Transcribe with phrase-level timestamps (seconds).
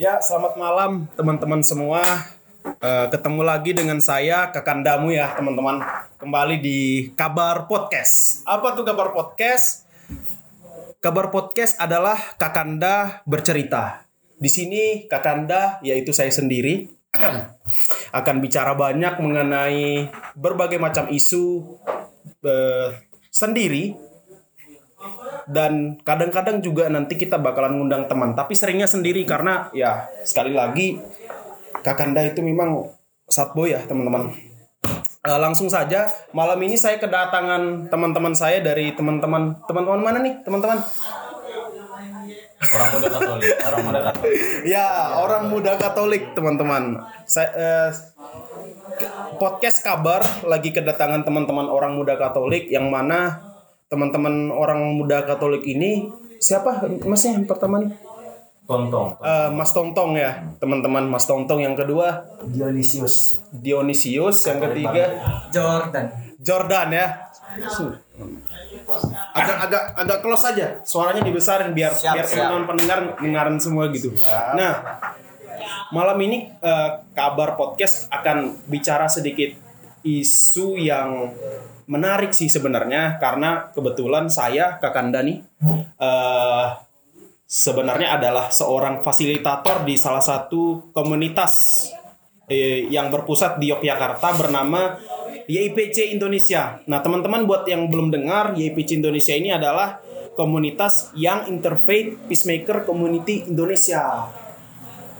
[0.00, 2.00] Ya, selamat malam teman-teman semua.
[2.64, 5.84] Eh, ketemu lagi dengan saya Kakandamu ya, teman-teman.
[6.16, 8.40] Kembali di Kabar Podcast.
[8.48, 9.84] Apa tuh Kabar Podcast?
[11.04, 14.08] Kabar Podcast adalah Kakanda bercerita.
[14.40, 16.88] Di sini Kakanda yaitu saya sendiri
[18.24, 21.76] akan bicara banyak mengenai berbagai macam isu
[22.48, 22.96] eh,
[23.28, 24.00] sendiri
[25.48, 28.34] dan kadang-kadang juga nanti kita bakalan ngundang teman.
[28.34, 31.00] Tapi seringnya sendiri karena ya sekali lagi
[31.80, 32.92] Kakanda itu memang
[33.24, 34.28] satboy ya teman-teman.
[35.20, 39.56] Eh, langsung saja malam ini saya kedatangan teman-teman saya dari teman-teman.
[39.64, 40.44] Teman-teman mana nih?
[40.44, 40.80] Teman-teman?
[42.60, 44.40] Orang muda katolik orang muda katolik.
[44.76, 47.00] Ya orang muda Katolik teman-teman.
[47.24, 47.90] Saya eh,
[49.40, 53.49] podcast kabar lagi kedatangan teman-teman orang muda Katolik yang mana
[53.90, 56.06] teman-teman orang muda Katolik ini
[56.38, 56.86] siapa?
[57.02, 57.90] Masnya yang pertama nih?
[58.70, 59.18] Tontong.
[59.18, 60.46] Eh, Mas Tongtong ya.
[60.62, 62.22] Teman-teman Mas Tongtong yang kedua.
[62.46, 65.18] Dionysius Dionysius yang ketiga.
[65.50, 66.06] Jordan.
[66.38, 67.06] Jordan ya.
[69.34, 70.66] Agak agak agak close aja.
[70.86, 72.46] Suaranya dibesarin biar Siap, biar siap.
[72.46, 74.14] teman-teman pendengar dengarin semua gitu.
[74.54, 75.02] Nah
[75.90, 79.50] malam ini eh, kabar podcast akan bicara sedikit
[80.06, 81.34] isu yang
[81.90, 85.42] menarik sih sebenarnya karena kebetulan saya Kakanda nih
[85.98, 86.66] eh,
[87.50, 91.86] sebenarnya adalah seorang fasilitator di salah satu komunitas
[92.46, 94.94] eh, yang berpusat di Yogyakarta bernama
[95.50, 96.78] YIPC Indonesia.
[96.86, 99.98] Nah, teman-teman buat yang belum dengar, YIPC Indonesia ini adalah
[100.38, 104.30] komunitas yang interfaith peacemaker community Indonesia.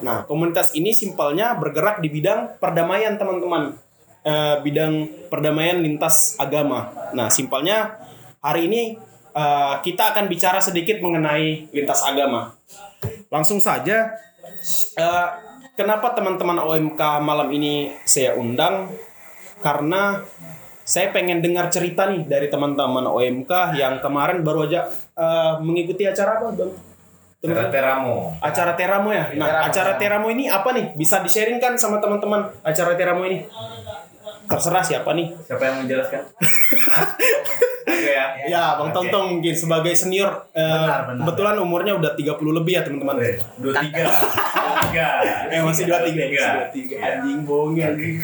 [0.06, 3.74] Nah, komunitas ini simpelnya bergerak di bidang perdamaian, teman-teman.
[4.20, 6.92] Eh, bidang perdamaian lintas agama.
[7.16, 7.96] Nah, simpelnya
[8.44, 8.82] hari ini
[9.32, 12.52] eh, kita akan bicara sedikit mengenai lintas agama.
[13.32, 14.12] Langsung saja,
[15.00, 15.28] eh,
[15.72, 18.92] kenapa teman-teman OMK malam ini saya undang?
[19.64, 20.20] Karena
[20.84, 24.84] saya pengen dengar cerita nih dari teman-teman OMK yang kemarin baru aja
[25.16, 26.91] eh, mengikuti acara apa, Bang?
[27.41, 29.32] Cara teramo Acara Teramo ya.
[29.32, 30.92] Nah, acara Teramo ini apa nih?
[30.92, 33.48] Bisa di-sharing kan sama teman-teman acara Teramo ini?
[34.50, 35.31] Terserah siapa nih?
[35.41, 36.22] siapa yang menjelaskan?
[37.83, 38.97] Oke ya Ya, Bang Oke.
[38.97, 41.21] Tontong mungkin sebagai senior eh, Benar, benar.
[41.22, 43.15] kebetulan umurnya udah 30 lebih ya, teman-teman.
[43.16, 45.06] Oke, dua tiga dua tiga
[45.53, 46.15] Eh masih 23, Dua masih
[46.72, 47.06] tiga 23.
[47.06, 48.15] Anjing bohong ya, anjing.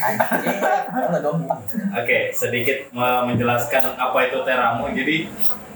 [1.93, 4.85] Oke, sedikit me- menjelaskan apa itu Teramo.
[4.89, 5.17] Jadi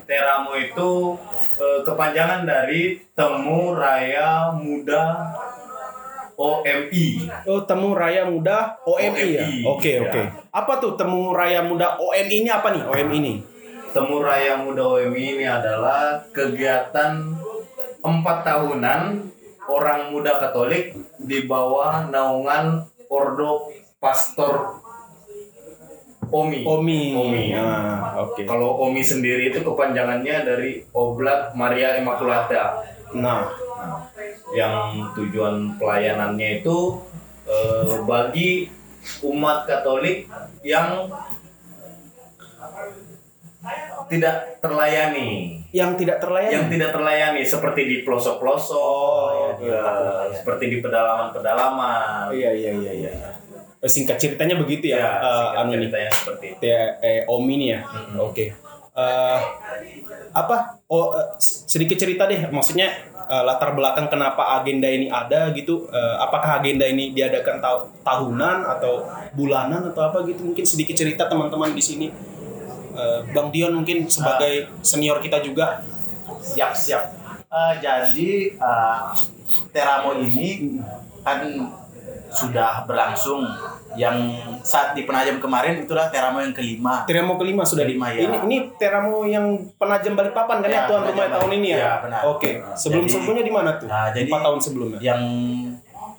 [0.03, 0.91] Teramo itu
[1.57, 2.83] eh, kepanjangan dari
[3.13, 5.05] Temu Raya Muda
[6.41, 7.29] OMI.
[7.45, 9.45] Oh, Temu Raya Muda OMI ya.
[9.45, 10.09] OMI, Oke, ya.
[10.09, 10.23] oke.
[10.49, 12.83] Apa tuh Temu Raya Muda OMI ini apa nih?
[12.89, 13.35] OMI ini?
[13.93, 17.37] Temu Raya Muda OMI ini adalah kegiatan
[18.01, 19.29] empat tahunan
[19.69, 23.69] orang muda Katolik di bawah naungan Ordo
[24.01, 24.81] Pastor
[26.31, 26.63] Omi.
[26.63, 27.01] OMI.
[27.19, 27.45] Omi.
[27.59, 28.47] Ah, oke.
[28.47, 32.87] Kalau Omi sendiri itu kepanjangannya dari Oblak Maria Immaculata.
[33.19, 33.51] Nah,
[34.53, 36.79] yang tujuan pelayanannya itu
[37.47, 38.67] eh, bagi
[39.25, 40.29] umat Katolik
[40.61, 41.09] yang
[44.11, 46.51] tidak terlayani yang tidak terlayani.
[46.57, 49.85] yang tidak terlayani seperti di pelosok-pelosok Oh, ya,
[50.35, 53.13] seperti di pedalaman-pedalaman Iya, iya, iya, iya.
[53.81, 55.79] Eh, Singkat ceritanya begitu ya, ya, eh, singkat anu ini.
[55.87, 57.81] ceritanya seperti itu Ya, eh, Om ini ya.
[58.19, 58.45] Oke.
[58.91, 59.41] Eh,
[60.33, 60.83] apa?
[60.91, 62.51] Oh, eh, sedikit cerita deh.
[62.51, 62.91] Maksudnya
[63.31, 65.87] eh, latar belakang kenapa agenda ini ada gitu.
[65.89, 70.43] Eh, apakah agenda ini diadakan tahu- tahunan atau bulanan atau apa gitu?
[70.43, 72.07] Mungkin sedikit cerita teman-teman di sini.
[72.91, 75.83] Eh, Bang Dion mungkin sebagai senior kita juga.
[76.41, 77.05] Siap siap
[77.51, 79.01] Eh, Jadi eh,
[79.75, 80.79] Teramo ini
[81.21, 81.43] kan
[82.31, 83.43] sudah berlangsung
[83.99, 84.17] Yang
[84.63, 88.23] saat di Penajam kemarin itulah Teramo yang kelima Teramo kelima sudah di Kelima, ya.
[88.23, 91.79] Ini ini Teramo yang penajam Balikpapan kan ya, Ya, tuan rumah tahun ini ya.
[91.79, 92.21] Ya, benar.
[92.31, 92.51] Oke.
[92.79, 93.87] Sebelum Jadi- sebelumnya di mana tuh?
[93.91, 94.99] Nah, jadi- Empat tahun sebelumnya.
[95.03, 95.23] Yang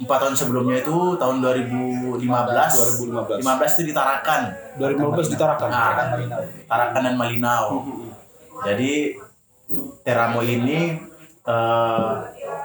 [0.01, 3.39] empat tahun sebelumnya itu tahun 2015 2015.
[3.45, 4.41] 15 itu di Tarakan
[4.81, 5.69] 2015 di Tarakan.
[5.69, 5.91] Nah,
[6.68, 7.65] Tarakan dan Malinau.
[8.68, 9.15] Jadi
[10.03, 11.00] Teramo ini
[11.41, 12.12] eh,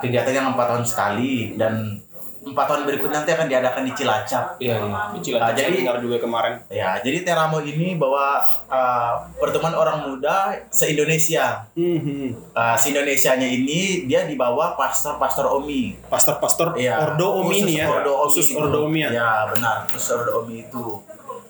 [0.02, 2.00] kegiatan yang empat tahun sekali dan
[2.46, 4.44] empat tahun berikutnya nanti akan diadakan di Cilacap.
[4.62, 5.02] Iya, iya.
[5.18, 6.54] Kecil Nah, saya jadi- dengar juga kemarin.
[6.70, 8.38] Ya, jadi Teramo ini bahwa
[8.70, 11.66] eh, pertemuan orang muda se-Indonesia.
[11.74, 12.54] Mhm.
[12.54, 15.98] Uh, se-Indonesianya ini dia di bawah pastor-pastor Omi.
[16.06, 17.90] Pastor-pastor Iya, Ordo Omi ini ya.
[17.90, 18.58] Ordo Omi Khusus itu.
[18.62, 19.10] Ordo Omi ya.
[19.10, 21.02] Ya, benar, khusus Ordo Omi itu.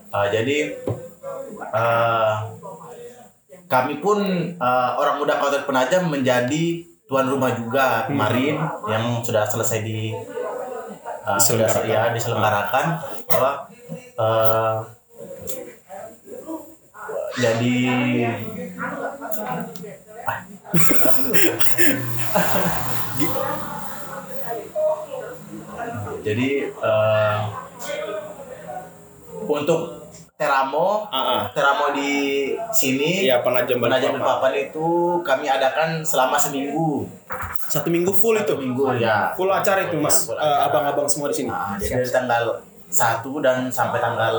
[0.09, 0.75] Uh, jadi
[1.73, 2.35] uh,
[3.67, 4.19] kami pun
[4.57, 8.59] uh, orang muda Kota Penajam menjadi tuan rumah juga kemarin
[8.91, 10.11] yang sudah selesai di
[11.27, 11.91] uh, sudah Diselenggarakan.
[11.91, 12.87] ya diselenggarakan
[13.27, 13.67] bahwa
[14.17, 14.87] uh,
[17.37, 17.77] jadi
[20.25, 20.41] ah,
[26.27, 26.49] jadi
[26.81, 27.39] uh,
[29.47, 30.06] untuk
[30.37, 31.49] Teramo ah.
[31.49, 32.13] Teramo di
[32.69, 34.21] sini Iya, Penajam Balikpapan.
[34.21, 34.87] Balikpapan itu
[35.25, 37.09] kami adakan selama seminggu.
[37.57, 38.45] Satu minggu full itu.
[38.45, 39.33] Satu minggu ya.
[39.33, 40.29] Full acara itu Mas.
[40.29, 40.69] Eh, acara.
[40.69, 41.49] abang-abang semua di sini.
[41.49, 42.45] Nah, jadi dari tanggal
[42.87, 44.35] 1 dan sampai tanggal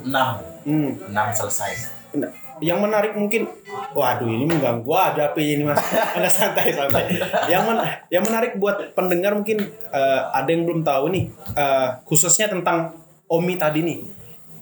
[0.00, 0.64] 6.
[0.64, 0.90] Hmm.
[1.12, 1.70] 6 selesai.
[2.16, 2.32] Nah,
[2.64, 3.44] yang menarik mungkin
[3.92, 5.74] waduh ini mengganggu ada apa ini mas
[6.16, 7.18] ada santai santai
[7.50, 9.58] yang men- yang menarik buat pendengar mungkin
[9.90, 12.94] eh, ada yang belum tahu nih eh, khususnya tentang
[13.26, 13.98] Omi tadi nih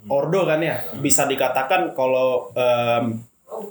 [0.09, 0.83] Ordo kan ya?
[0.99, 3.23] Bisa dikatakan kalau em,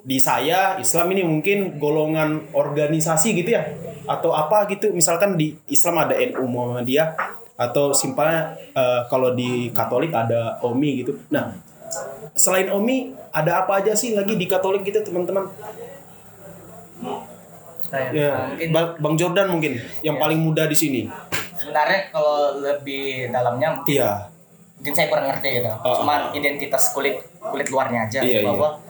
[0.06, 3.68] di saya Islam ini mungkin golongan organisasi gitu ya?
[4.08, 4.94] Atau apa gitu?
[4.96, 7.16] Misalkan di Islam ada NU Muhammadiyah
[7.60, 11.20] atau simpelnya eh, kalau di Katolik ada Omi gitu.
[11.30, 11.52] Nah
[12.34, 15.52] selain Omi ada apa aja sih lagi di Katolik gitu teman-teman?
[17.92, 21.02] Ya, mungkin Bang Jordan mungkin yang paling muda di sini.
[21.60, 24.31] sebenarnya kalau lebih dalamnya mungkin, Iya.
[24.82, 25.70] Mungkin saya kurang ngerti gitu.
[25.78, 28.82] Oh, Cuman identitas kulit kulit luarnya aja Iya, bahwa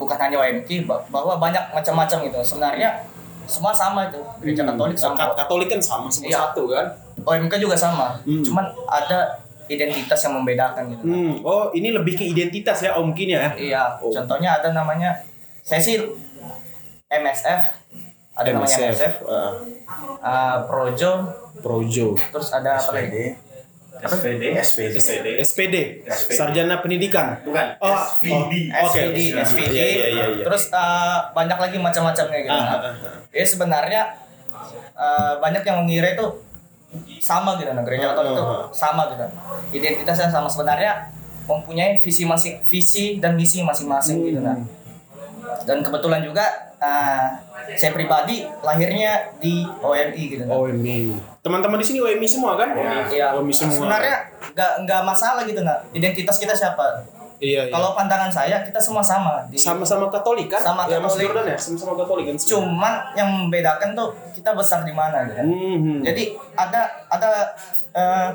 [0.00, 0.40] bukan hanya
[0.80, 2.38] ba- bahwa banyak macam-macam gitu.
[2.40, 3.04] Sebenarnya
[3.44, 4.16] semua sama itu.
[4.40, 5.20] Gereja Katolik sama.
[5.20, 6.38] Ka- Katolik kan sama semua Iya.
[6.48, 6.86] satu kan?
[7.20, 8.16] OMK juga sama.
[8.24, 8.40] Hmm.
[8.40, 9.36] Cuman ada
[9.68, 11.04] identitas yang membedakan gitu.
[11.04, 11.32] Hmm.
[11.44, 13.52] Oh, ini lebih ke identitas ya Om Kin ya?
[13.52, 14.08] Iya, Oh.
[14.08, 15.12] contohnya ada namanya
[15.60, 16.00] saya sih
[17.06, 17.62] MSF,
[18.32, 19.52] ada namanya MSF, eh,
[20.20, 21.12] uh, Projo,
[21.60, 23.36] Projo, terus ada apa lagi?
[23.98, 24.94] SPD, SPD.
[24.96, 25.76] SPD, SPD,
[26.34, 27.42] Sarjana Pendidikan.
[27.42, 27.66] Bukan.
[27.82, 28.70] Oh, SVD.
[28.70, 29.00] oh, Oke.
[29.00, 29.74] SPD, SPD.
[29.74, 30.44] Iya, iya, iya.
[30.46, 32.54] Terus uh, banyak lagi macam-macamnya gitu.
[32.54, 33.14] Ah, ah, ah.
[33.34, 34.02] Ya sebenarnya
[34.94, 36.26] uh, banyak yang mengira itu
[37.20, 38.68] sama gitu nah gereja Katolik itu Ah, ah, ah.
[38.72, 39.26] sama gitu.
[39.76, 41.10] Identitasnya sama sebenarnya
[41.48, 44.56] mempunyai visi masing visi dan misi masing-masing gitu nah.
[44.56, 44.68] Hmm.
[45.64, 46.44] Dan kebetulan juga
[46.78, 47.28] uh,
[47.76, 50.56] saya pribadi lahirnya di OMI gitu nah.
[50.56, 51.12] OMI.
[51.44, 52.72] Teman-teman di sini OMI semua kan?
[53.10, 53.36] Iya.
[53.36, 53.76] OMI semua.
[53.76, 54.16] Sebenarnya
[54.54, 55.82] nggak nggak masalah gitu nah.
[55.92, 57.04] Identitas kita siapa?
[57.38, 57.72] Iya, iya.
[57.72, 59.46] Kalau pandangan saya kita semua sama.
[59.46, 60.58] Di, sama-sama Katolik kan?
[60.58, 61.30] Sama ya, Mas Katolik.
[61.30, 62.36] Jordan ya, sama-sama Katolik kan?
[62.36, 65.42] Cuman yang membedakan tuh kita besar di mana gitu.
[65.46, 66.02] Hmm.
[66.02, 67.30] Jadi ada ada
[67.94, 68.28] eh,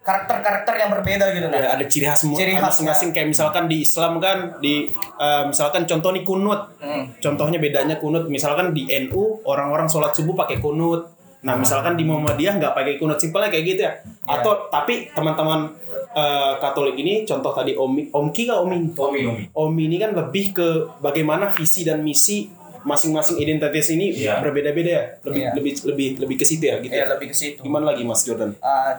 [0.00, 1.56] karakter-karakter yang berbeda gitu nah.
[1.56, 2.62] Ya, ada ciri khas Ciri khasnya.
[2.62, 4.86] masing-masing kayak misalkan di Islam kan di
[5.16, 7.08] eh, misalkan contoh nih kunut Hmm.
[7.16, 11.08] contohnya bedanya kunut misalkan di NU orang-orang sholat subuh pakai kunut
[11.40, 13.92] nah misalkan di Muhammadiyah nggak pakai kunut simpelnya kayak gitu ya
[14.24, 15.72] atau tapi teman-teman
[16.10, 19.44] eh, Katolik ini contoh tadi Omi Omki kah Omi Omi Omi.
[19.50, 20.68] Omi ini kan lebih ke
[20.98, 22.48] bagaimana visi dan misi
[22.84, 24.38] masing-masing identitas ini Iya.
[24.38, 25.50] berbeda-beda ya lebih Iya.
[25.52, 27.06] lebih lebih lebih ke situ ya gitu Ya ya.
[27.10, 27.58] lebih ke situ.
[27.58, 28.92] gimana lagi Mas Jordan Eh,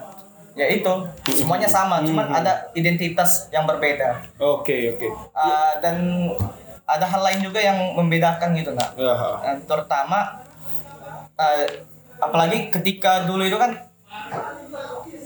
[0.56, 0.94] ya itu
[1.32, 4.26] semuanya sama, cuman ada identitas yang berbeda.
[4.36, 5.96] oke oke Eh, dan
[6.84, 8.90] ada hal lain juga yang membedakan gitu nah.
[8.96, 9.14] Ya.
[9.46, 10.42] Eh, terutama
[11.36, 11.66] eh,
[12.18, 13.76] apalagi ketika dulu itu kan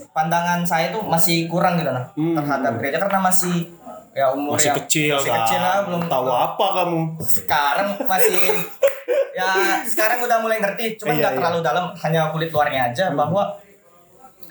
[0.09, 2.33] pandangan saya tuh masih kurang gitu nah Hmm.
[2.33, 3.69] terhadap gereja karena masih
[4.11, 8.41] ya umur masih yang kecil masih kan kecil lah belum tahu apa kamu sekarang masih
[9.31, 9.47] ya
[9.85, 11.38] sekarang udah mulai ngerti cuman Iya, nggak iya.
[11.39, 13.44] terlalu dalam hanya kulit luarnya aja bahwa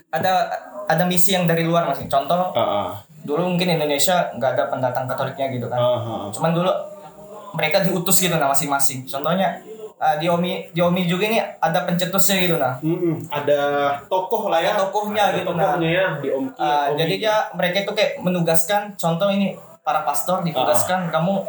[0.09, 0.49] ada
[0.89, 2.89] ada misi yang dari luar masih contoh Ah, ah.
[3.21, 6.21] dulu mungkin Indonesia nggak ada pendatang Katoliknya gitu kan Ah, ah.
[6.33, 6.71] cuman dulu
[7.53, 9.59] mereka diutus gitu nah masing-masing contohnya
[9.99, 12.79] uh, di Omi di Omi juga ini ada pencetusnya gitu nah.
[12.79, 13.27] Mm-mm.
[13.29, 13.59] ada
[14.07, 14.73] tokoh lah ya.
[14.73, 18.11] Ada tokohnya Ada gitu, tokohnya ya di Om Uh, Om jadi dia mereka itu kayak
[18.23, 19.53] menugaskan contoh ini
[19.83, 21.43] para pastor ditugaskan kamu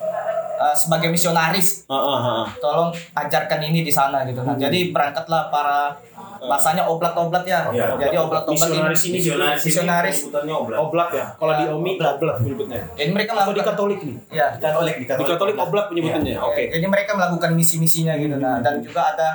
[0.61, 1.89] uh, sebagai misionaris.
[1.89, 2.45] Ah, ah, ah.
[2.61, 4.53] tolong ajarkan ini di sana gitu Hmm.
[4.53, 5.97] nah jadi berangkatlah para
[6.41, 8.77] bahasanya oblat-oblat ya Iya, jadi oblat-oblat ini.
[8.81, 10.17] Misionaris ini Misionaris ini Misionaris.
[10.21, 10.79] sebutannya oblat.
[10.79, 11.25] oblat ya.
[11.37, 12.81] Kalau di Omi oblat menyebutnya.
[12.93, 16.49] Jadi mereka atau di melakukan Katolik nih ya Katolik di di Katolik oblat penyebutannya Oke.
[16.49, 16.63] oke.
[16.77, 18.37] Jadi mereka melakukan misi-misinya gitu.
[18.37, 19.29] Nah dan juga ada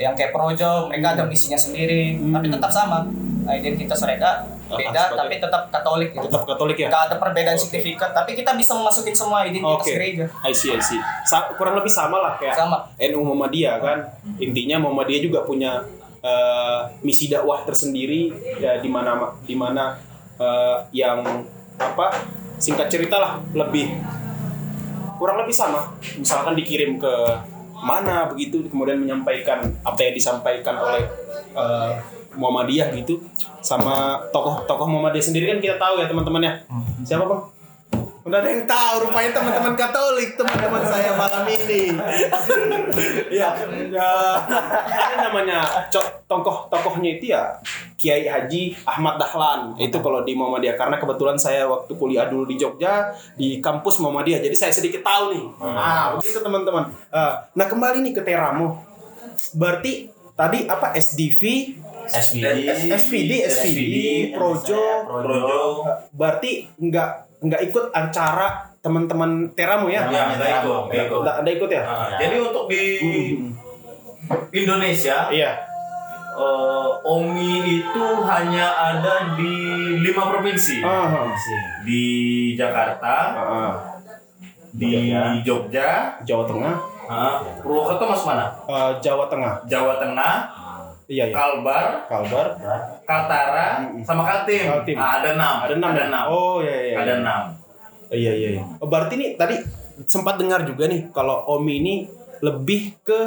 [0.00, 2.16] yang kayak projo mereka ada misinya sendiri.
[2.16, 3.04] Tapi tetap sama.
[3.42, 6.24] Nah, identitas mereka beda sebagai- tapi tetap Katolik gitu.
[6.24, 10.24] tetap Katolik ya Gak ada perbedaan signifikan tapi kita bisa memasukin semua identitas Oke, gereja.
[10.40, 11.00] I see, I see.
[11.22, 12.78] Sa- kurang lebih sama lah kayak Sama.
[13.02, 13.98] NU Muhammadiyah kan.
[14.36, 15.82] Intinya Muhammadiyah juga punya
[16.18, 19.98] eh, misi dakwah tersendiri ya di mana di mana
[20.36, 21.18] eh, yang
[21.74, 22.06] apa
[22.56, 23.90] singkat cerita lah lebih
[25.16, 25.90] kurang lebih sama.
[26.14, 27.14] Misalkan dikirim ke
[27.74, 31.02] mana begitu kemudian menyampaikan apa yang disampaikan oleh
[31.52, 31.90] eh,
[32.34, 33.20] Muhammadiyah gitu
[33.60, 36.52] sama tokoh-tokoh Muhammadiyah sendiri kan kita tahu ya teman-teman ya.
[37.02, 37.42] Siapa Bang?
[38.22, 41.90] Udah ada yang tahu rupanya teman-teman Katolik teman-teman saya malam ini.
[43.32, 43.48] Iya,
[43.88, 44.10] ya,
[44.78, 47.56] ini namanya co- tokoh tokohnya itu ya
[47.96, 49.74] Kiai Haji Ahmad Dahlan.
[49.74, 54.38] Itu kalau di Muhammadiyah karena kebetulan saya waktu kuliah dulu di Jogja di kampus Muhammadiyah.
[54.38, 55.44] Jadi saya sedikit tahu nih.
[55.58, 56.92] Ah, begitu teman-teman.
[57.08, 58.84] Ah, nah, kembali nih ke Teramo.
[59.56, 61.40] Berarti tadi apa SDV
[62.04, 63.96] SVD, SPD, SPD,
[64.32, 65.60] Projo, Projo,
[66.10, 70.06] berarti nggak nggak ikut acara teman-teman Teramo ya?
[70.06, 71.20] Ya, nggak ikut, nggak ikut.
[71.22, 71.82] Nggak ikut ya?
[71.82, 73.50] Nah, jadi untuk di Hmm.
[74.50, 75.52] Indonesia Iya.
[76.32, 79.52] eh, OMI itu hanya ada di
[80.00, 80.80] lima provinsi.
[80.80, 81.28] Ah,
[81.84, 82.02] Di
[82.54, 83.72] Jakarta, ah.
[84.72, 88.48] di Jogja, Jawa Tengah, ah, Purwokerto masuk mana?
[88.64, 90.34] eh, Jawa Tengah, Jawa Tengah,
[91.12, 91.34] iya ya.
[91.36, 92.46] Kalbar, Kalbar,
[93.04, 94.64] Kaltara, sama Kaltim.
[94.64, 94.96] Kaltim.
[94.96, 95.54] Ah, ada enam.
[95.60, 95.90] ada enam.
[95.92, 96.06] Ada ya?
[96.08, 96.24] enam.
[96.32, 96.96] Oh iya iya.
[96.96, 97.42] Ada enam.
[98.08, 98.48] Iya iya.
[98.56, 98.62] iya.
[98.80, 99.60] Oh, berarti nih tadi
[100.08, 101.94] sempat dengar juga nih kalau Omi ini
[102.40, 103.20] lebih ke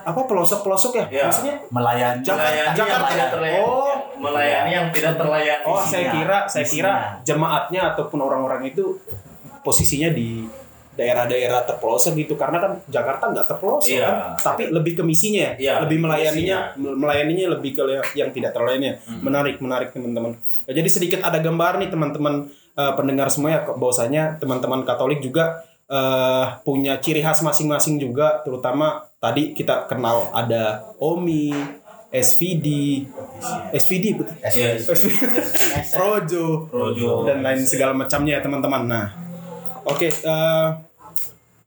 [0.00, 1.04] apa pelosok-pelosok ya?
[1.06, 1.24] Iya.
[1.30, 1.54] Maksudnya?
[1.70, 3.32] melayani Jakarta- Melayani yang Jakarta tidak ya?
[3.34, 3.62] terlayani.
[3.62, 3.94] Oh.
[4.20, 5.64] melayani yang tidak terlayani.
[5.64, 6.92] Oh, saya kira saya kira
[7.24, 8.98] jemaatnya ataupun orang-orang itu
[9.64, 10.44] posisinya di
[11.00, 14.04] daerah-daerah terpelosok gitu karena kan Jakarta nggak terpelosok Iya.
[14.04, 19.00] kan tapi lebih ke misinya ya Iya, lebih melayaninya melayaninya lebih ke yang tidak terlayani
[19.00, 19.24] Hmm.
[19.24, 22.34] menarik menarik teman-teman Ya, jadi sedikit ada gambar nih teman-teman
[22.72, 29.08] eh, pendengar semua ya bahwasanya teman-teman Katolik juga eh, punya ciri khas masing-masing juga terutama
[29.16, 31.50] tadi kita kenal ada OMI
[32.10, 32.66] SVD
[33.72, 34.82] SVD betul Iya.
[35.94, 37.24] Projo Projo.
[37.24, 38.82] dan lain segala macamnya ya teman-teman.
[38.84, 39.06] Nah,
[39.82, 40.66] oke eh,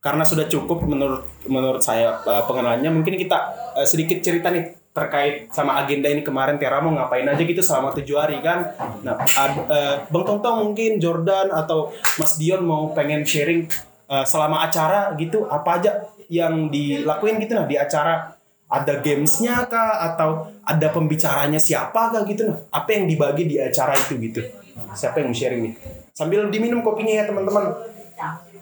[0.03, 3.37] karena sudah cukup menurut menurut saya eh, pengenalannya, mungkin kita
[3.79, 7.95] eh, sedikit cerita nih terkait sama agenda ini kemarin Tera mau ngapain aja gitu selama
[7.97, 8.75] tujuh hari kan.
[9.01, 13.65] Nah, ad- eh, Bang Tontong mungkin Jordan atau Mas Dion mau pengen sharing
[14.11, 15.91] eh, selama acara gitu apa aja
[16.27, 18.35] yang dilakuin gitu nah di acara
[18.67, 23.95] ada gamesnya kah atau ada pembicaranya siapa kah gitu nah apa yang dibagi di acara
[23.95, 24.41] itu gitu.
[24.93, 25.73] Siapa yang mau sharing nih?
[26.13, 27.69] Sambil diminum kopinya ya teman-teman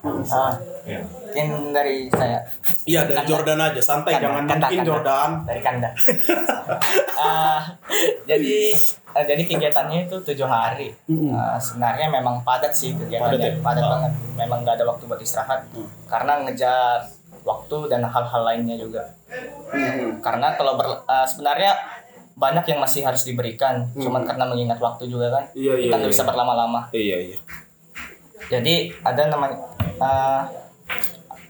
[0.04, 0.98] Ah, Iya.
[1.06, 2.42] mungkin dari saya
[2.84, 3.30] iya dari Kanda.
[3.30, 4.90] Jordan aja santai Kanda, jangan kanda, mungkin kanda.
[4.90, 5.90] Jordan dari Kanda.
[7.22, 7.62] Ah,
[8.24, 8.74] jadi
[9.14, 10.90] eh, jadi kegiatannya itu tujuh hari.
[11.30, 13.86] Ah, sebenarnya memang padat sih Padat kegiatannya, padat, ya?
[13.86, 13.92] Ah.
[13.94, 14.12] banget.
[14.36, 15.86] Memang nggak ada waktu buat istirahat Hmm.
[16.06, 17.06] karena ngejar
[17.42, 19.06] waktu dan hal-hal lainnya juga.
[20.20, 21.78] Karena kalau ber- ah, sebenarnya
[22.34, 24.02] banyak yang masih harus diberikan, Hmm.
[24.02, 26.16] cuman karena mengingat waktu juga kan, Iya, iya, kita nggak iya.
[26.18, 26.82] bisa berlama-lama.
[26.92, 27.38] iya iya
[28.52, 29.58] Jadi ada namanya,
[30.04, 30.44] ah,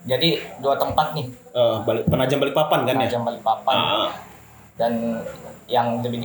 [0.06, 3.76] jadi dua tempat nih, Eh, balik penajam balik papan kan ya Penajam Balikpapan.
[3.76, 4.10] Ah,
[4.80, 5.20] dan
[5.68, 6.24] yang lebih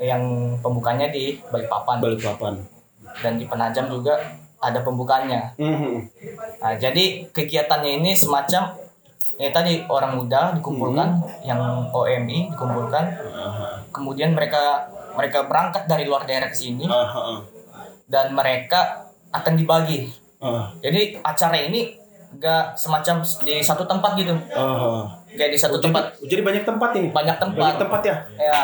[0.00, 0.22] yang
[0.64, 2.64] pembukanya di Balikpapan balik papan
[3.20, 4.16] dan di Penajam juga
[4.58, 5.60] ada pembukaannya.
[5.60, 5.94] Mhm.
[6.64, 8.72] Nah, jadi kegiatannya ini semacam
[9.36, 11.08] ya tadi orang muda dikumpulkan,
[11.46, 13.84] yang OMI dikumpulkan, Aha.
[13.92, 17.44] kemudian mereka mereka berangkat dari luar daerah ke sini Aha.
[18.08, 20.08] dan mereka akan dibagi.
[20.38, 21.98] Ah, Jadi acara ini
[22.34, 25.08] gak semacam di satu tempat gitu, aha.
[25.30, 27.56] kayak di satu Oh, jadi, tempat jadi banyak tempat ini banyak tempat.
[27.58, 28.58] banyak tempat ya Ya,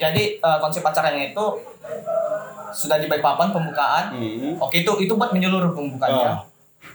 [0.00, 1.44] jadi eh, konsep acaranya itu
[2.72, 4.14] sudah di papan pembukaan.
[4.14, 4.58] Mhm.
[4.58, 6.28] Oke itu itu buat menyeluruh pembukaannya.
[6.28, 6.40] Ah.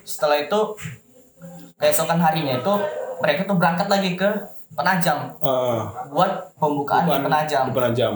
[0.02, 0.60] Setelah itu
[1.76, 2.74] keesokan harinya itu
[3.20, 4.30] mereka tuh berangkat lagi ke
[4.70, 7.64] Penajam Ah, buat pembukaan di bukan Penajam.
[7.66, 8.14] di penajam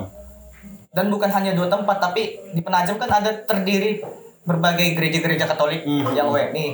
[0.89, 3.99] Dan bukan hanya dua tempat tapi di Penajam kan ada terdiri
[4.43, 6.13] berbagai gereja-gereja Katolik Mhm.
[6.13, 6.67] yang WNI.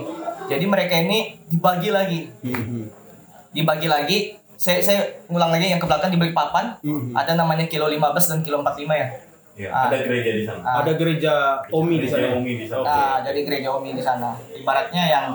[0.49, 2.81] Jadi mereka ini dibagi lagi, Mhm.
[3.53, 4.17] dibagi lagi.
[4.59, 4.99] Saya saya
[5.31, 7.15] ngulang lagi yang ke belakang di papan Mhm.
[7.15, 9.07] ada namanya kilo 15 dan kilo 45 ya.
[9.59, 9.91] Iya, Ah.
[9.91, 10.61] ada gereja di sana.
[10.63, 10.75] Ah.
[10.81, 11.33] ada gereja
[11.69, 12.83] Omi di sana Umi di sana.
[12.83, 14.31] Nah, jadi gereja Umi di sana.
[14.55, 15.25] Ibaratnya yang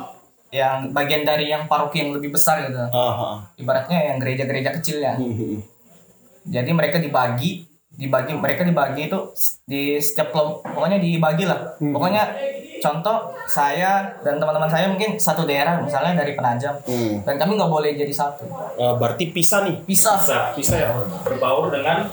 [0.48, 2.78] yang bagian dari yang paroki yang lebih besar gitu.
[2.78, 3.42] Aha.
[3.58, 5.18] Ibaratnya yang gereja-gereja kecilnya.
[5.18, 5.60] Mhm.
[6.46, 9.18] Jadi mereka dibagi, dibagi mereka dibagi itu
[9.64, 11.78] di setiap kelompok pokoknya dibagi lah.
[11.78, 11.94] Hmm.
[11.94, 12.22] Pokoknya
[12.78, 17.22] contoh saya dan teman-teman saya mungkin satu daerah misalnya dari Penajam Hmm.
[17.22, 18.44] dan kami nggak boleh jadi satu.
[18.74, 20.18] Eh, berarti pisah nih Pisah.
[20.18, 20.90] Bisa, bisa ya
[21.22, 22.04] berbaur dengan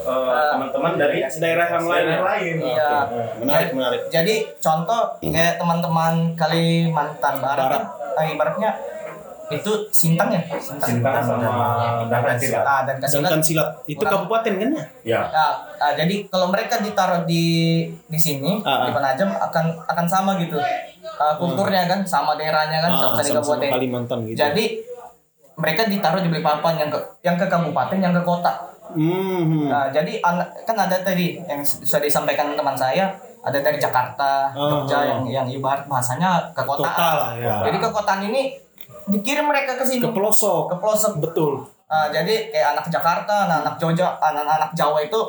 [0.00, 2.08] eh, teman-teman dari daerah yang lain ya?
[2.08, 2.54] daerah lain.
[2.60, 2.92] Iya.
[3.36, 7.80] menarik menarik Jadi contoh kayak teman-teman Kalimantan Barat, Barat.
[7.80, 7.82] kan,
[8.20, 8.70] eh, ibaratnya
[9.50, 12.62] itu Sintang ya, Sintang sama Dangkan Silat.
[12.62, 13.10] Ah, dan Kasilat.
[13.20, 15.20] Sedangkan silat itu Orang- kabupaten kan ya Ya.
[15.26, 17.44] Nah, ah, jadi kalau mereka ditaruh di
[18.04, 18.94] di sini Ah, di ah.
[18.94, 20.54] Penajam akan akan sama gitu
[21.16, 23.70] Ah, kulturnya kan sama daerahnya kan Ah, sama di sama-sama kabupaten.
[23.72, 24.64] Kalimantan gitu Jadi
[25.54, 28.52] mereka ditaruh di Balikpapan yang ke yang ke kabupaten yang ke kota.
[28.90, 29.68] Hmm.
[29.68, 33.06] Nah, jadi an- kan ada tadi yang sudah disampaikan teman saya,
[33.38, 35.02] ada dari Jakarta, Jogja oh.
[35.04, 36.90] yang yang ibarat bahasanya kekotaan.
[36.90, 37.54] Kota lah ya.
[37.68, 38.42] Jadi kekotaan ini
[39.06, 40.68] dikirim mereka ke sini Ke pelosok.
[40.68, 41.12] ke pelosok.
[41.18, 41.52] Betul.
[41.86, 45.20] Nah, jadi kayak anak Jakarta, anak-anak Jogja, anak-anak Jawa itu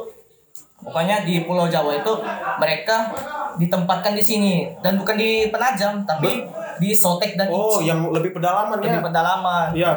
[0.78, 2.14] pokoknya di Pulau Jawa itu
[2.58, 3.14] mereka
[3.54, 6.42] ditempatkan di sini dan bukan di Penajam tapi
[6.78, 7.86] di Sotek dan Oh, Ici.
[7.86, 9.04] yang lebih pedalaman lebih ya.
[9.04, 9.68] pedalaman.
[9.72, 9.92] Ya,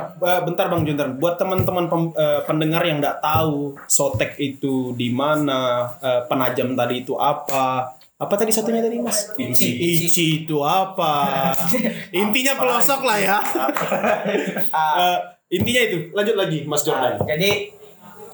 [0.45, 1.09] bentar Bang Junter.
[1.15, 5.61] Buat teman-teman eh, pendengar yang nggak tahu Sotek itu di mana,
[5.99, 7.97] eh, penajam tadi itu apa?
[8.25, 9.29] Apa tadi satunya tadi Mas?
[9.37, 9.69] Ici.
[10.01, 11.53] Ici itu apa?
[12.15, 13.37] intinya pelosok lah ya.
[14.73, 15.19] Ah, Eh,
[15.53, 15.99] intinya itu.
[16.11, 17.15] Lanjut lagi Mas Jordan.
[17.15, 17.69] Nah, jadi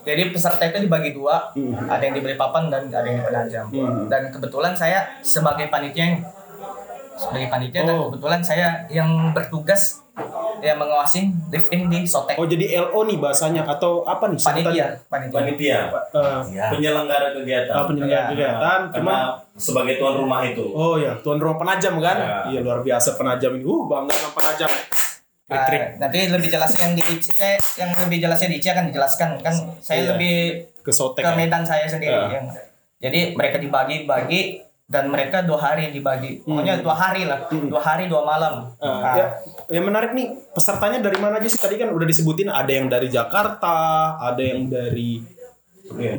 [0.01, 1.77] jadi peserta itu dibagi dua, Hmm.
[1.85, 3.65] ada yang di Balikpapan dan ada yang di Penajam.
[3.69, 4.07] Hmm.
[4.07, 6.17] Dan kebetulan saya sebagai panitia yang
[7.13, 8.09] sebagai panitia dan Oh.
[8.09, 10.01] kebetulan saya yang bertugas
[10.63, 12.37] yang mengawasi live in di Sotek.
[12.37, 14.39] Oh, jadi LO nih bahasanya atau apa nih?
[14.39, 15.35] panitia, panitia.
[15.35, 16.03] Panitia, Pak.
[16.51, 16.67] Ya.
[16.69, 17.73] Penyelenggara kegiatan.
[17.73, 18.31] ah, penyelenggara Ya.
[18.31, 18.81] kegiatan.
[18.91, 19.17] Cuma Karena
[19.55, 20.65] sebagai tuan rumah itu.
[20.71, 22.17] Oh ya, tuan rumah penajam kan?
[22.17, 22.39] Ya.
[22.49, 23.65] Iya luar biasa penajam ini.
[23.65, 24.71] Uh, bangga sama penajam.
[25.45, 29.29] Krik-krik nanti lebih jelasnya yang di IC, saya yang lebih jelasnya di IC akan dijelaskan
[29.43, 30.09] kan saya Iya.
[30.15, 30.35] lebih
[30.81, 31.21] ke sotek.
[31.21, 31.35] ke ya.
[31.35, 32.39] medan saya sendiri Ya.
[32.39, 32.47] yang
[32.97, 36.43] jadi mereka dibagi-bagi dan mereka dua hari dibagi.
[36.43, 37.47] Pokoknya dua hari lah.
[37.47, 38.67] Dua hari dua malam.
[38.75, 39.27] Eh, Nah, ya,
[39.71, 41.63] yang menarik nih pesertanya dari mana aja sih?
[41.63, 45.23] Tadi kan udah disebutin ada yang dari Jakarta, ada yang dari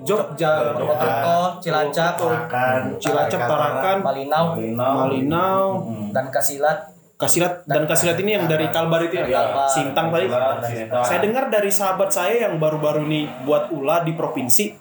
[0.03, 5.63] Jogja, Purwokerto, Cilacap, Tarakan, Cilacap, Tarakan, Malinau, Malinau,
[6.15, 6.91] dan Kasilat.
[7.19, 9.67] Kasilat dan Kasilat ini yang dari Kalbar itu ya, Kalbar.
[9.67, 10.27] Sintang tadi.
[11.07, 14.75] Saya dengar dari sahabat saya yang baru-baru nih buat ulah di provinsi,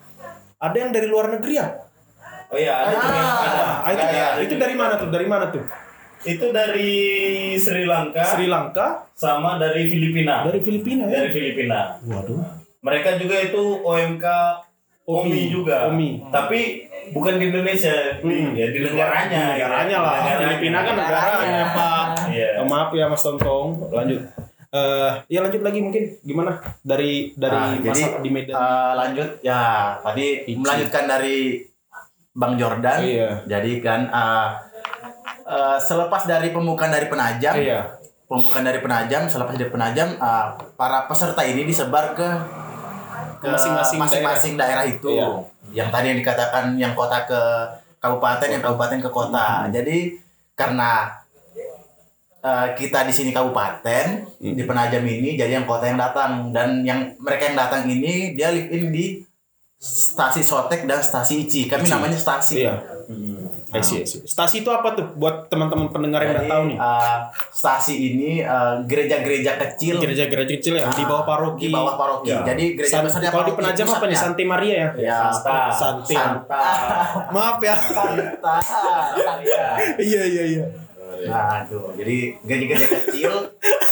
[0.59, 1.90] ada yang dari luar negeri ya?
[2.51, 3.63] Oh iya, ada juga yang ada.
[3.81, 4.61] Ah, itu, Ada, ada itu juga.
[4.61, 5.09] dari mana tuh?
[5.09, 5.65] Dari mana tuh?
[6.21, 6.93] Itu dari
[7.57, 10.45] Sri Lanka Sri Lanka, sama dari Filipina.
[10.45, 11.19] dari Filipina ya?
[11.19, 11.81] Dari Filipina.
[12.03, 12.43] Waduh.
[12.81, 14.27] Mereka juga itu OMK
[15.07, 15.27] Omi.
[15.27, 15.77] OMI juga.
[15.87, 16.21] Omi.
[16.27, 16.61] Tapi
[17.11, 18.53] bukan di Indonesia, di, Hmm.
[18.53, 19.41] ya di negaranya.
[19.55, 19.99] negaranya ya.
[19.99, 20.39] lah Negaranya.
[20.53, 22.49] Filipina kan negaranya pak Iya.
[22.57, 24.23] Eh, maaf ya mas Tontong lanjut
[24.71, 29.29] eh ya lanjut lagi mungkin gimana dari dari Nah, jadi masa di Medan eh, lanjut
[29.41, 29.61] ya
[29.99, 30.55] tadi Ici.
[30.55, 31.39] melanjutkan dari
[32.33, 33.01] Bang Jordan.
[33.03, 33.31] Iya.
[33.47, 34.49] Jadi kan eh,
[35.47, 37.99] eh, selepas dari pembukaan dari penajam, iya
[38.31, 40.47] pembukaan dari penajam, selepas dari penajam, eh,
[40.79, 42.29] para peserta ini disebar ke
[43.41, 44.85] ke Masing-masing masing-masing daerah.
[44.87, 45.11] itu.
[45.11, 45.29] Iya.
[45.83, 47.41] Yang tadi yang dikatakan yang kota ke
[47.99, 49.67] kabupaten, yang kabupaten ke kota.
[49.67, 49.73] Hmm.
[49.75, 50.15] Jadi
[50.55, 51.09] karena
[52.41, 54.07] eh, kita di sini kabupaten
[54.41, 54.57] Hmm.
[54.57, 58.49] di penajam ini jadi yang kota yang datang dan yang mereka yang datang ini dia
[58.49, 59.21] live in di
[59.81, 61.65] stasi Sotek dan stasi Ici.
[61.65, 61.91] Kami Ici.
[61.91, 62.61] namanya stasi.
[62.61, 62.77] iya
[63.71, 64.19] I see, I see.
[64.21, 68.75] stasi itu apa tuh buat teman-teman pendengar yang nggak tahu nih eh, stasi ini eh,
[68.83, 72.29] gereja-gereja kecil gereja-gereja kecil ya di bawah paroki di bawah paroki.
[72.29, 72.43] Ya.
[72.45, 74.19] Jadi gereja San- besarnya kalau di paroki penajam apa nih.
[74.19, 75.59] Santi Maria ya Ya, Santa.
[75.73, 76.67] Santi Santa.
[77.31, 78.55] maaf ya Santa.
[79.99, 80.65] iya iya iya
[81.21, 81.93] Nah, tuh.
[81.95, 83.33] Jadi gereja-gereja kecil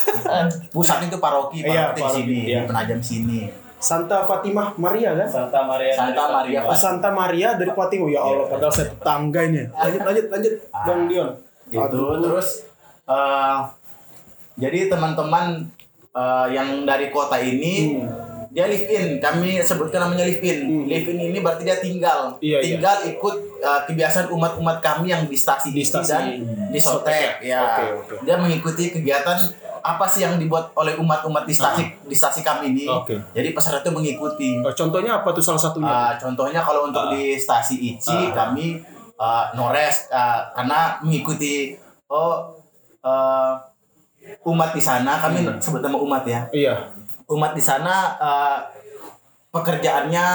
[0.75, 2.59] pusatnya itu paroki, Iya, paroki di paroki, sini, iya.
[2.59, 3.41] di penajam sini.
[3.79, 5.29] Santa Fatimah Maria kan?
[5.31, 5.93] Santa Maria.
[5.95, 8.09] Santa Maria, Oh, Santa Maria dari Fatimah.
[8.11, 10.25] Ya Allah padahal saya tetangga ini lanjut lanjut.
[10.29, 11.31] Lanjut Bang Dion.
[11.71, 12.49] Itu terus
[13.07, 13.59] eh,
[14.59, 15.71] jadi teman-teman
[16.11, 18.03] eh, yang dari kota ini
[18.49, 20.59] dia live in, kami sebutkan namanya live in.
[20.65, 20.85] Hmm.
[20.89, 22.81] Live in ini berarti dia tinggal, Iya, iya.
[22.81, 26.25] tinggal ikut eh, kebiasaan umat-umat kami yang di stasi Di stasi dan
[26.73, 27.45] di Sotek.
[27.45, 27.61] Ya?
[27.63, 28.15] Oke, oke.
[28.25, 29.37] Dia mengikuti kegiatan
[29.81, 32.85] apa sih yang dibuat oleh umat-umat di stasi di stasi kami ini.
[32.87, 33.03] Ah.
[33.03, 33.15] Oke.
[33.33, 34.59] Jadi peserta itu mengikuti.
[34.61, 37.87] Oh, contohnya apa tuh salah satunya Uh, contohnya kalau untuk di stasi Ah.
[37.95, 38.67] Ici kami
[39.17, 41.75] uh, nores uh, karena mengikuti
[42.09, 42.55] oh
[43.03, 43.53] uh,
[44.45, 45.57] umat di sana kami Hmm.
[45.57, 46.93] sebut nama umat ya iya
[47.29, 48.59] umat di sana uh,
[49.49, 50.27] pekerjaannya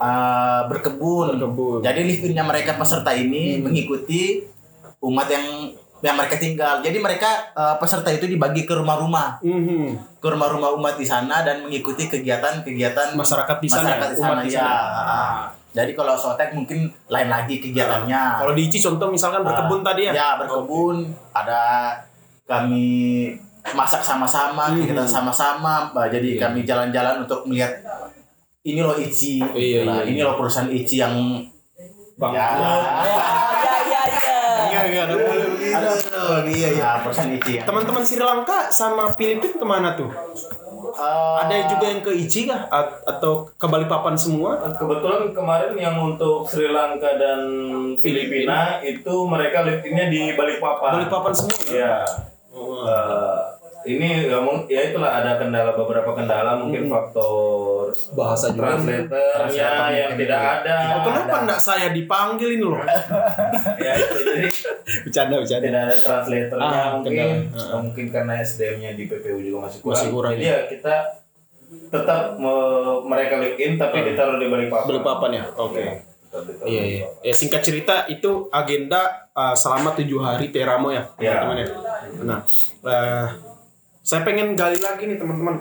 [0.00, 1.38] uh, berkebun.
[1.38, 1.78] Berkebun.
[1.82, 4.42] jadi live-innya mereka peserta ini mengikuti
[5.00, 5.46] umat yang
[6.06, 10.16] yang mereka tinggal jadi mereka uh, peserta itu dibagi ke rumah-rumah Mhm.
[10.16, 14.40] ke rumah-rumah umat di sana dan mengikuti kegiatan-kegiatan Masyarakat di sana, masyarakat di umat sana,
[14.40, 14.60] di ya.
[14.60, 15.02] sana.
[15.02, 15.38] Ah.
[15.72, 18.40] Jadi kalau sotek mungkin lain lagi kegiatannya.
[18.40, 20.12] Kalau di Ici contoh misalkan berkebun Ah, tadi ya.
[20.14, 21.04] Ya berkebun.
[21.30, 21.60] Ada
[22.44, 23.28] kami
[23.68, 24.80] masak sama-sama, Hmm.
[24.80, 25.90] kegiatan sama-sama.
[25.90, 26.48] Bah, Jadi Iya.
[26.48, 27.76] kami jalan-jalan untuk melihat
[28.62, 29.42] ini loh Ici.
[29.42, 30.24] Iya, Nah, iya, ini iya.
[30.24, 31.14] loh perusahaan Ici yang
[32.16, 32.32] Bang.
[32.34, 32.46] ya.
[32.48, 32.66] ya
[33.84, 35.45] ya ya Iya, iya, ada boleh
[35.78, 36.20] begitu.
[36.52, 37.52] Iya, iya, Ici.
[37.54, 40.10] yang- Teman-teman Sri Lanka sama Filipina ke mana tuh?
[40.88, 42.68] Eh, Ada juga yang ke Ici kah?
[42.68, 44.56] A- Atau ke Balikpapan semua?
[44.72, 47.40] Kebetulan kemarin yang untuk Sri Lanka dan
[47.98, 50.90] Filipina itu mereka live-nya di Balikpapan.
[50.96, 51.56] Balikpapan semua?
[51.66, 51.94] Iya.
[52.50, 52.80] Oh.
[52.82, 53.40] Eh,
[53.86, 58.74] ini ya, ya itulah ada kendala beberapa kendala mungkin faktor Bahasa juga.
[58.74, 60.76] translatornya yang tidak ada.
[60.92, 62.82] Oh, kenapa enggak saya dipanggil ini loh?
[63.86, 64.48] ya itu jadi
[65.02, 65.64] Bercanda, bercanda.
[65.64, 67.72] tidak ada translatornya Ah, mungkin kendala.
[67.72, 69.94] Oh, mungkin karena SDM-nya di PPU juga masih kurang.
[69.94, 70.94] Masih kurang, Jadi ya kita
[71.88, 74.86] tetap me- mereka link in tapi ditaruh di balik papan.
[74.88, 75.44] Beli papan ya?
[75.56, 75.82] Oke.
[76.26, 77.04] Tetap ditaruh Iya iya.
[77.22, 81.42] Ya singkat cerita itu agenda uh, selama tujuh hari Teramo ya Ya.
[81.42, 81.68] teman-teman ya.
[82.22, 82.40] Nah,
[82.82, 83.26] uh,
[84.06, 85.58] saya pengen gali lagi nih teman-teman.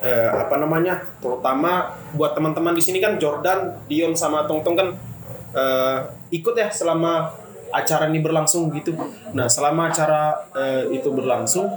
[0.00, 1.04] Eh, apa namanya?
[1.20, 4.88] Terutama buat teman-teman di sini kan Jordan, Dion sama Tong Tong kan
[5.52, 5.98] eh,
[6.32, 7.28] ikut ya selama
[7.68, 8.96] acara ini berlangsung gitu.
[9.36, 11.68] Nah, selama acara eh, itu berlangsung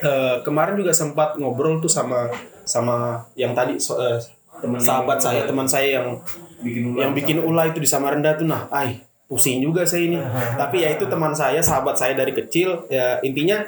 [0.00, 2.32] eh, kemarin juga sempat ngobrol tuh sama
[2.64, 4.16] sama yang tadi so- eh,
[4.54, 6.16] Teman sahabat saya, teman saya yang
[6.62, 10.16] bikin ulang yang bikin ulah itu di Samarinda tuh nah ay pusing juga saya ini
[10.62, 13.60] tapi ya itu teman saya sahabat saya dari kecil ya intinya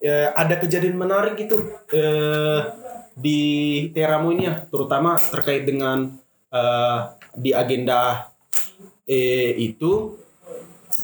[0.00, 1.56] ya, ada kejadian menarik gitu
[1.92, 2.60] eh,
[3.16, 3.40] di
[3.96, 6.12] Teramu ini ya terutama terkait dengan
[6.52, 6.98] eh,
[7.36, 8.28] di agenda
[9.08, 10.16] eh, itu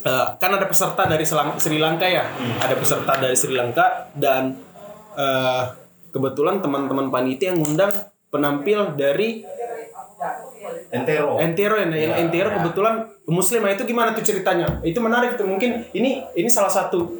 [0.05, 2.29] eh, kan ada peserta dari Selang- Sri Lanka ya
[2.61, 4.57] ada peserta dari Sri Lanka dan
[5.17, 5.65] eh,
[6.13, 7.93] kebetulan teman-teman panitia yang ngundang
[8.29, 9.45] penampil dari
[10.93, 11.41] Entero.
[11.41, 13.65] Entero ya, yang Entero kebetulan Muslim.
[13.65, 14.79] Nah, itu gimana tuh ceritanya?
[14.85, 15.49] Itu menarik tuh.
[15.49, 17.11] Mungkin ini ini salah satu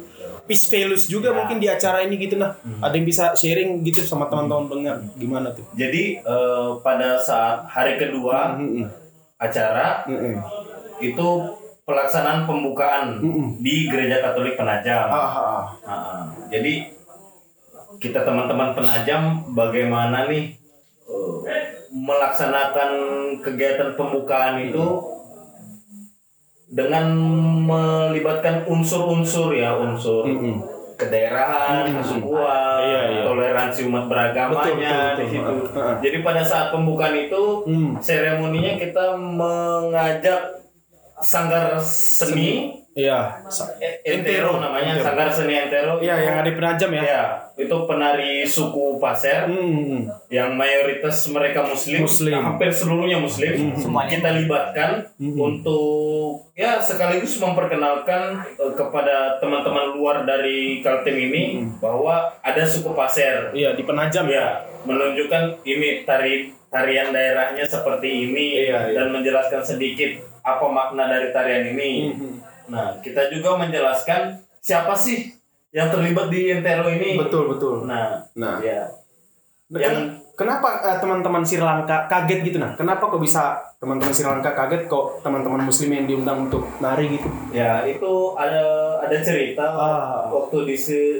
[0.43, 2.55] peace values juga mungkin di acara ini gitu nah.
[2.83, 5.65] Ada yang bisa sharing gitu sama teman-teman dengar gimana tuh?
[5.75, 8.87] Jadi eh, pada saat hari kedua Mm-mm.
[9.39, 10.35] acara Mm-mm.
[10.99, 11.27] itu
[11.83, 13.59] pelaksanaan pembukaan Mm-mm.
[13.59, 15.07] di Gereja Katolik Penajam.
[15.11, 15.65] Ah, ah, ah.
[15.83, 16.91] Nah, jadi
[17.99, 20.59] kita teman-teman penajam bagaimana nih
[21.47, 22.91] eh, melaksanakan
[23.39, 24.83] kegiatan pembukaan itu
[26.73, 27.05] dengan
[27.63, 30.57] melibatkan unsur-unsur ya unsur Mm-mm.
[30.93, 33.21] kedaerahan, kesukuan, Iya, iya.
[33.23, 35.17] toleransi umat beragamanya Betul, betul, betul.
[35.17, 35.53] di situ.
[36.01, 37.91] Jadi pada saat pembukaan itu Hmm.
[37.97, 40.41] seremoninya kita mengajak
[41.19, 43.41] sanggar seni Iya.
[43.81, 45.97] Eh, Entero namanya Sanggar Seni Entero.
[45.97, 47.01] Iya, yang ada di penajam ya.
[47.01, 47.23] Ya,
[47.57, 50.05] itu penari suku Pasir Hmm.
[50.29, 52.37] yang mayoritas mereka muslim, Muslim.
[52.37, 52.45] Hmm.
[52.53, 53.73] hampir seluruhnya muslim.
[53.73, 54.13] Semuanya.
[54.13, 61.81] Kita libatkan untuk ya sekaligus memperkenalkan eh, kepada teman-teman luar dari Kaltim ini Hmm.
[61.81, 63.49] bahwa ada suku Pasir.
[63.51, 64.33] Iya, di penajam ya.
[64.33, 68.97] Ya, menunjukkan ini tari tarian daerahnya seperti ini Iya, iya.
[68.97, 70.09] dan menjelaskan sedikit
[70.41, 72.11] apa makna dari tarian ini.
[72.11, 72.52] Mhm.
[72.65, 74.21] Nah, kita juga menjelaskan
[74.57, 75.31] siapa sih
[75.69, 77.17] yang terlibat di Entero ini.
[77.17, 77.83] Betul, betul.
[77.83, 78.57] Nah, Nah.
[78.59, 78.87] ya.
[79.65, 82.71] Nah, Yang ken- kenapa eh, teman-teman Sri Lanka kaget gitu nah?
[82.73, 87.25] Kenapa kok bisa teman-teman Sri Lanka kaget kok teman-teman muslim yang diundang untuk nari gitu?
[87.49, 88.61] ya itu ada
[89.01, 90.29] ada cerita Ah.
[90.29, 90.75] waktu di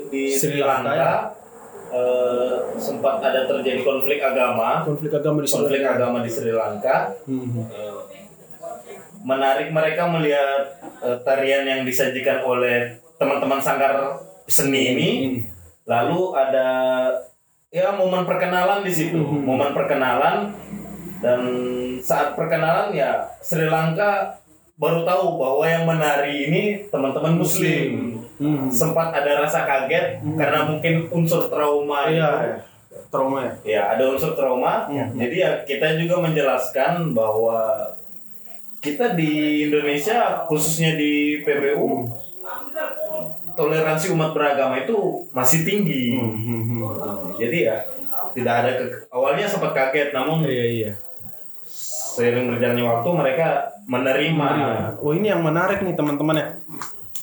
[0.08, 1.12] di Sri Sri Lanka, Lanka, ya.
[1.90, 5.96] eh, sempat ada terjadi konflik agama, Konflik agama di Sri konflik Lanka.
[5.96, 6.96] agama di Sri Lanka.
[7.26, 7.62] Mhm.
[7.66, 7.94] Eh,
[9.24, 15.10] menarik mereka melihat eh, tarian yang disajikan oleh teman-teman sanggar seni ini.
[15.10, 15.42] Mhm.
[15.88, 16.68] Lalu ada
[17.74, 19.44] ya momen perkenalan di situ, Mhm.
[19.44, 20.52] momen perkenalan
[21.24, 21.40] dan
[22.04, 24.40] saat perkenalan ya Sri Lanka
[24.76, 28.20] baru tahu bahwa yang menari ini teman-teman Muslim.
[28.40, 28.68] Mhm.
[28.68, 32.60] Sempat ada rasa kaget karena mungkin unsur trauma Iya, itu.
[33.08, 33.54] trauma ya.
[33.64, 34.90] Ya, ada unsur trauma.
[34.90, 35.16] Mhm.
[35.16, 37.88] Jadi ya kita juga menjelaskan bahwa
[38.84, 42.12] kita di Indonesia khususnya di PPU
[43.56, 46.20] toleransi umat beragama itu masih tinggi.
[46.20, 47.40] Mhm.
[47.40, 47.80] Jadi ya
[48.36, 50.92] tidak ada ke awalnya sempat kaget namun Iya iya.
[52.14, 53.48] seiring berjalannya waktu mereka
[53.90, 54.48] menerima.
[55.02, 56.48] Oh ini yang menarik nih teman-teman ya.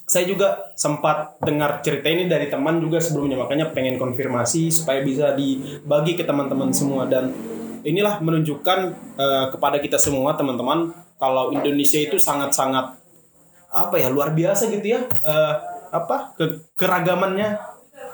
[0.03, 5.31] Saya juga sempat dengar cerita ini dari teman juga sebelumnya makanya pengen konfirmasi supaya bisa
[5.31, 7.31] dibagi ke teman-teman semua dan
[7.87, 8.79] inilah menunjukkan
[9.15, 10.91] eh, kepada kita semua teman-teman
[11.21, 12.97] kalau Indonesia itu sangat-sangat
[13.71, 15.55] apa ya luar biasa gitu ya Eh,
[15.91, 17.59] apa ke keragamannya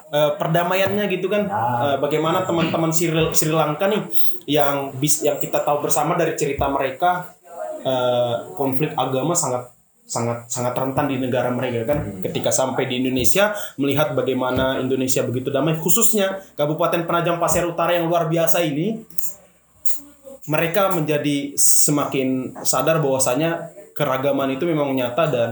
[0.10, 1.46] eh, perdamaiannya gitu kan.
[1.48, 4.02] Eh, bagaimana teman-teman Sri, Sri Lanka nih
[4.50, 7.38] yang bis yang kita tahu bersama dari cerita mereka
[7.86, 9.72] eh, konflik agama sangat
[10.08, 12.18] sangat sangat rentan di negara mereka kan.
[12.24, 18.10] Ketika sampai di Indonesia melihat bagaimana Indonesia begitu damai khususnya Kabupaten Penajam Pasir Utara yang
[18.10, 19.04] luar biasa ini
[20.48, 25.50] mereka menjadi semakin sadar bahwasanya keragaman itu memang nyata dan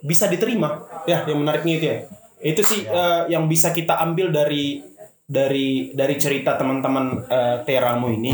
[0.00, 0.86] bisa diterima.
[1.10, 1.98] Ya yang menariknya itu ya.
[2.38, 4.78] Itu sih eh, yang bisa kita ambil dari
[5.26, 8.32] dari dari cerita teman-teman eh, Teramu ini.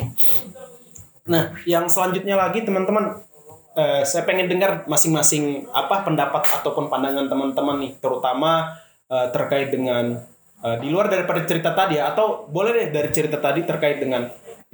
[1.33, 3.25] Nah yang selanjutnya lagi teman-teman
[3.73, 8.77] eh, saya pengen dengar masing-masing apa pendapat ataupun pandangan teman-teman nih terutama
[9.09, 10.21] eh, terkait dengan
[10.61, 14.29] eh, di luar daripada cerita tadi ya atau boleh deh dari cerita tadi terkait dengan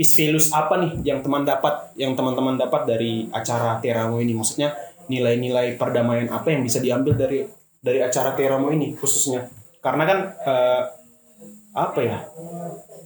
[0.05, 4.33] values apa nih yang teman dapat yang teman-teman dapat dari acara Teramo ini?
[4.33, 4.73] Maksudnya
[5.11, 7.45] nilai-nilai perdamaian apa yang bisa diambil dari
[7.81, 9.49] dari acara Teramo ini khususnya?
[9.85, 10.83] Karena kan eh,
[11.77, 12.19] apa ya?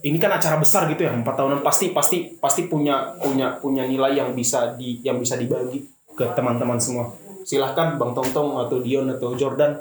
[0.05, 1.65] Ini kan acara besar gitu ya empat tahunan.
[1.65, 5.81] Pasti pasti pasti punya punya punya nilai yang bisa di yang bisa dibagi
[6.13, 7.11] ke teman-teman semua.
[7.41, 9.75] Silahkan bang Tongtong atau Dion atau Jordan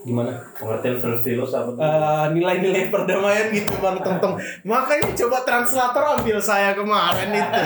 [0.00, 0.32] gimana?
[0.56, 1.70] Pengertian filos apa?
[1.76, 4.34] Eh, nilai-nilai perdamaian gitu bang Tongtong.
[4.64, 7.60] Makanya coba translator ambil saya kemarin itu.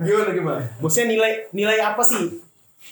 [0.06, 0.62] Gimana gimana?
[0.82, 2.42] Maksudnya nilai nilai apa sih?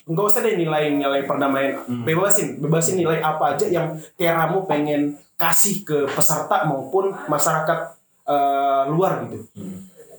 [0.06, 1.82] Enggak usah deh nilai-nilai perdamaian.
[2.06, 7.78] Bebasin bebasin nilai apa aja yang Teramu pengen kasih ke peserta maupun masyarakat
[8.26, 9.44] eh, luar gitu.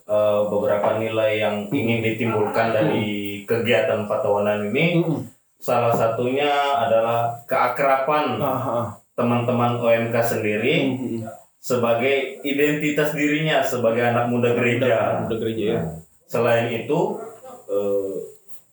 [0.10, 5.22] Eh, beberapa nilai yang ingin ditimbulkan dari kegiatan empat tahunan ini Mm-mm.
[5.60, 6.48] Salah satunya
[6.80, 8.86] adalah keakraban Ah, ah.
[9.14, 11.20] teman-teman OMK sendiri Mm-mm.
[11.60, 15.28] sebagai identitas dirinya sebagai anak muda gereja.
[15.28, 15.82] Udah gereja ya
[16.26, 17.20] Selain itu
[17.68, 18.16] eh,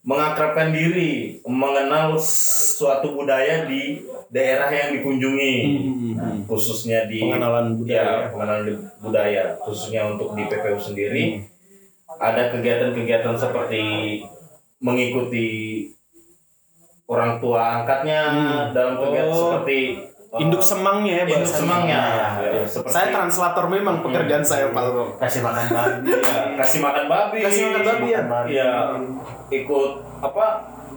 [0.00, 6.34] mengakrabkan diri, mengenal suatu budaya di daerah yang dikunjungi, Mm-mm.
[6.46, 7.98] khususnya di Pengenalan budaya.
[7.98, 11.42] ya, pengenalan di- budaya, khususnya untuk di PPU sendiri.
[12.16, 13.82] Ada kegiatan-kegiatan seperti
[14.78, 15.46] mengikuti
[17.06, 18.62] orang tua angkatnya Hmm.
[18.74, 19.38] dalam kegiatan Oh.
[19.54, 22.00] seperti eh, induk semangnya ya induk semangnya.
[22.02, 24.82] Ya, Ya, seperti saya translator memang pekerjaan saya Pak.
[25.22, 26.10] Kasih makan babi.
[26.10, 28.20] Ya, kasih makan babi, Kasih makan babi ya?
[28.46, 28.70] Iya,
[29.48, 30.46] ikut apa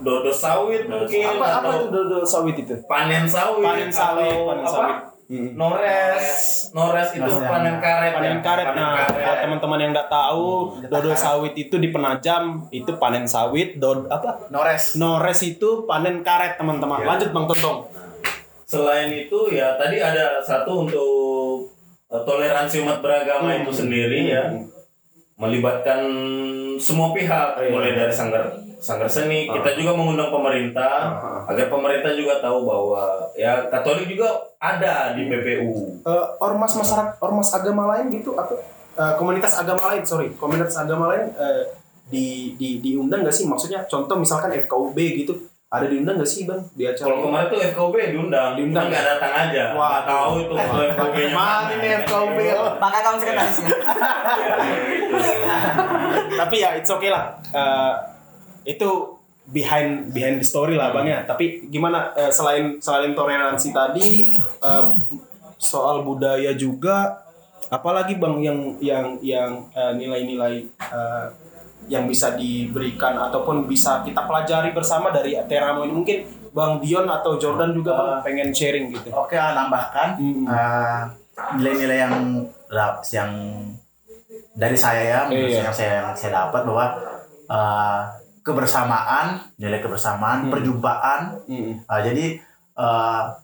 [0.00, 2.72] dodo sawit mungkin apa apa atau itu dodo sawit itu?
[2.88, 5.09] panen sawit panen sawit atau panen apa?
[5.30, 5.54] Hmm.
[5.54, 6.26] Nores,
[6.72, 7.46] nores itu Nores.
[7.46, 8.10] panen karet.
[8.10, 8.42] panen ya?
[8.42, 9.14] karet Panen nah karet.
[9.22, 10.46] buat teman-teman yang nggak tahu
[10.84, 16.58] dodo sawit itu di penajam itu panen sawit dod apa Nores nores itu panen karet
[16.58, 17.06] teman-teman Ya.
[17.06, 17.78] lanjut bang Tontong
[18.64, 21.74] Selain itu ya tadi ada satu untuk
[22.06, 23.62] eh, toleransi umat beragama Hmm.
[23.62, 24.50] itu sendiri ya
[25.40, 26.00] melibatkan
[26.76, 27.70] semua pihak Oh, iya.
[27.70, 28.44] mulai dari sanggar
[28.76, 31.40] sanggar seni kita juga mengundang pemerintah Ah.
[31.46, 37.48] agar pemerintah juga tahu bahwa ya Katolik juga ada di PPU Eh, ormas masyarakat ormas
[37.50, 38.56] agama lain gitu atau
[38.94, 41.62] eh, komunitas agama lain sorry komunitas agama lain eh,
[42.06, 45.32] di, di diundang nggak sih maksudnya contoh misalkan FKUB gitu
[45.70, 48.90] ada diundang nggak sih bang di acara Kalau kemarin tuh FKB diundang, Diundang.
[48.90, 49.62] nggak datang aja.
[49.70, 52.38] Wah, tahu itu kalau FKB nya Mana nih FKUB?
[52.82, 53.70] Maka kamu sekretarisnya.
[56.34, 57.94] tapi ya it's okay lah Eh,
[58.66, 58.88] itu
[59.46, 64.84] behind behind the story lah bang ya tapi gimana eh, selain selain toleransi tadi eh,
[65.54, 67.14] soal budaya juga
[67.66, 69.50] apalagi bang yang yang yang
[69.94, 70.66] nilai-nilai
[71.90, 76.18] yang bisa diberikan ataupun bisa kita pelajari bersama dari Teramo ini mungkin
[76.50, 80.46] bang Dion atau Jordan juga bang pengen sharing gitu Oke, ah, nambahkan Hmm.
[80.46, 81.10] ah,
[81.58, 82.14] nilai-nilai yang
[83.10, 83.30] yang
[84.54, 85.62] dari saya ya, menurut Iya.
[85.66, 86.84] yang saya yang saya dapat bahwa
[87.50, 88.00] ah,
[88.40, 90.50] kebersamaan, nilai kebersamaan, Hmm.
[90.54, 91.20] perjumpaan.
[91.50, 91.82] Mm.
[91.84, 92.38] Ah, jadi
[92.78, 93.34] ah,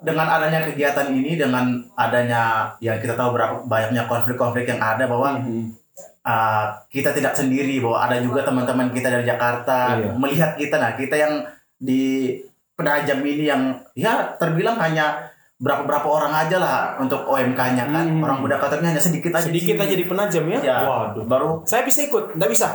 [0.00, 5.40] dengan adanya kegiatan ini, dengan adanya yang kita tahu berapa banyaknya konflik-konflik yang ada bahwa
[5.40, 5.79] Mhm.
[6.22, 10.10] Uh, kita tidak sendiri bahwa ada juga teman-teman kita dari Jakarta Iya.
[10.14, 11.34] melihat kita nah kita yang
[11.76, 12.36] di
[12.74, 18.24] penajam ini yang ya terbilang hanya berapa berapa orang aja lah untuk OMK-nya kan Hmm.
[18.24, 20.00] orang muda Katoliknya hanya sedikit aja sedikit di aja sini.
[20.00, 22.68] di penajam ya, ya waduh baru saya bisa ikut nggak bisa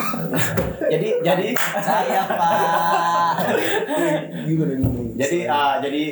[0.92, 3.36] jadi jadi Saya Pak.
[5.14, 6.02] jadi uh, jadi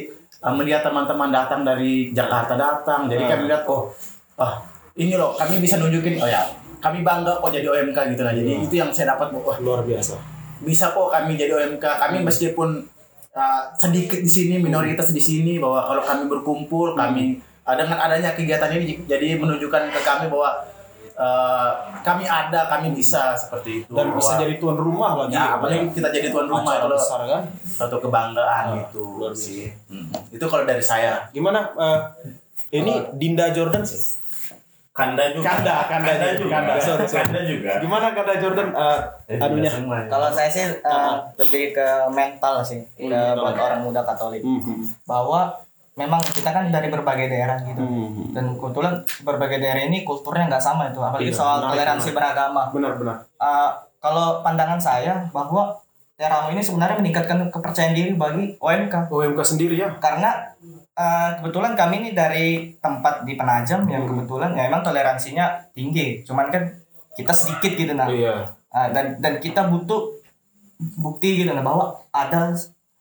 [0.40, 3.30] uh, melihat teman-teman datang dari Jakarta datang jadi Hmm.
[3.30, 3.88] kami lihat oh
[4.36, 4.60] ah
[4.98, 6.18] ini loh kami bisa nunjukin.
[6.18, 6.42] Oh ya
[6.78, 8.64] kami bangga kok jadi OMK gitu nah jadi Hmm.
[8.64, 9.58] itu yang saya dapat wah.
[9.58, 10.14] Luar biasa.
[10.60, 12.82] Bisa kok kami jadi OMK kami meskipun
[13.32, 18.30] uh, sedikit di sini minoritas di sini bahwa kalau kami berkumpul kami uh, dengan adanya
[18.32, 20.50] kegiatan ini jadi menunjukkan ke kami bahwa
[21.14, 23.90] uh, kami ada kami bisa seperti itu.
[23.90, 25.34] Dan bisa jadi tuan rumah lagi.
[25.34, 27.42] Ya apalagi kita jadi tuan rumah loh, besar kan?
[27.64, 29.42] Satu kebanggaan Ah, itu luar biasa.
[29.44, 30.10] sih Mm.
[30.30, 31.26] itu kalau dari saya.
[31.30, 31.98] Gimana eh,
[32.72, 33.98] ini Dinda Jordan sih
[34.98, 35.46] Kanda juga.
[35.54, 36.28] Kanda, Kanda juga.
[36.34, 36.54] juga.
[36.58, 37.22] Kanda, sorry, sorry.
[37.30, 37.72] Kanda juga.
[37.78, 39.70] gimana kata Jordan eh, anunya
[40.10, 43.38] Kalau saya sih eh, lebih ke mental sih, ke mental.
[43.38, 44.42] buat orang muda Katolik.
[44.42, 45.06] Mhm.
[45.06, 45.54] Bahwa
[45.94, 47.78] memang kita kan dari berbagai daerah gitu.
[47.78, 48.34] Mhm.
[48.34, 52.62] Dan kebetulan berbagai daerah ini kulturnya nggak sama itu, apalagi Iya, soal menarik, toleransi beragama.
[52.74, 53.70] benar-benar Eh,
[54.02, 55.78] kalau pandangan saya bahwa
[56.18, 60.50] Teramo ini sebenarnya meningkatkan kepercayaan diri bagi OMK OMK sendiri ya karena
[60.98, 64.10] eh, kebetulan kami ini dari tempat di Penajam yang Hmm.
[64.12, 66.26] kebetulan ya memang toleransinya tinggi.
[66.26, 66.66] Cuman kan
[67.14, 68.50] kita sedikit gitu nah iya.
[68.68, 70.18] Ah, dan dan kita butuh
[70.96, 72.54] bukti gitu nah bahwa ada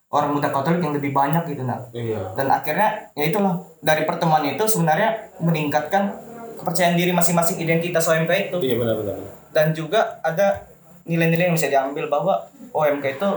[0.07, 2.33] orang muda Katolik yang lebih banyak gitu nah iya.
[2.33, 6.15] Dan akhirnya ya itulah dari pertemuan itu sebenarnya meningkatkan
[6.57, 8.57] kepercayaan diri masing-masing identitas OMK itu.
[8.63, 9.15] Iya benar-benar.
[9.47, 10.69] dan juga ada
[11.03, 13.29] nilai-nilai yang bisa diambil bahwa OMK itu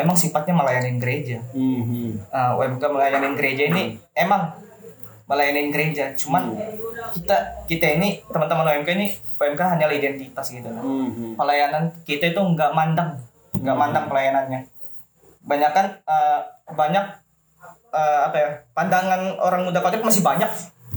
[0.00, 1.38] memang sifatnya melayani gereja.
[1.52, 2.16] Hmm.
[2.32, 3.82] Nah, OMK melayani gereja ini
[4.16, 4.56] emang
[5.28, 6.56] melayani gereja, cuman
[7.14, 7.36] kita
[7.68, 9.06] kita ini teman-teman OMK ini
[9.38, 10.66] OMK hanyalah identitas gitu.
[10.66, 10.82] Nah.
[10.82, 11.36] Hmm.
[11.36, 13.20] Pelayanan kita itu nggak mandang,
[13.54, 14.66] nggak mandang pelayanannya.
[15.44, 16.40] Banyak kan eh,
[16.72, 17.04] banyak
[17.94, 20.50] eh, apa ya pandangan orang muda Katolik masih banyak,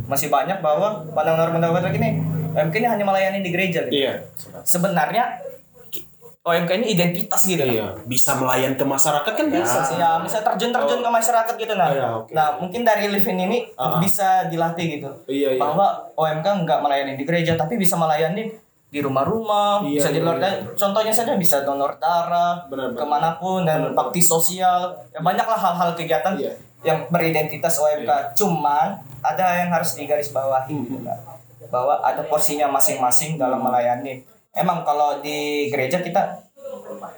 [0.10, 2.10] masih banyak bahwa pandangan orang muda Katolik ini
[2.54, 4.30] OMK ini hanya melayani di gereja gitu Iya.
[4.62, 5.42] sebenarnya
[6.44, 7.96] OMK ini identitas gitu Iya.
[8.04, 9.96] Bisa melayan ke masyarakat kan bisa sih.
[9.96, 12.32] ya bisa terjun terjun ke masyarakat gitu nah Oh, ya, oke.
[12.32, 13.96] nah mungkin dari living ini Ah.
[13.98, 15.60] bisa dilatih gitu Iya, iya.
[15.62, 18.52] bahwa OMK nggak melayani di gereja tapi bisa melayani
[18.86, 20.52] di rumah-rumah Iya, bisa di iya, luar iya.
[20.70, 23.00] contohnya saja bisa donor darah Benar, benar.
[23.00, 26.52] ke mana pun dan bakti sosial ya banyaklah hal-hal kegiatan Iya.
[26.84, 31.20] yang beridentitas OMK cuman ada yang harus digarisbawahi Hmm, gitu kan.
[31.72, 36.40] bahwa ada porsinya masing-masing dalam melayani emang kalau di gereja kita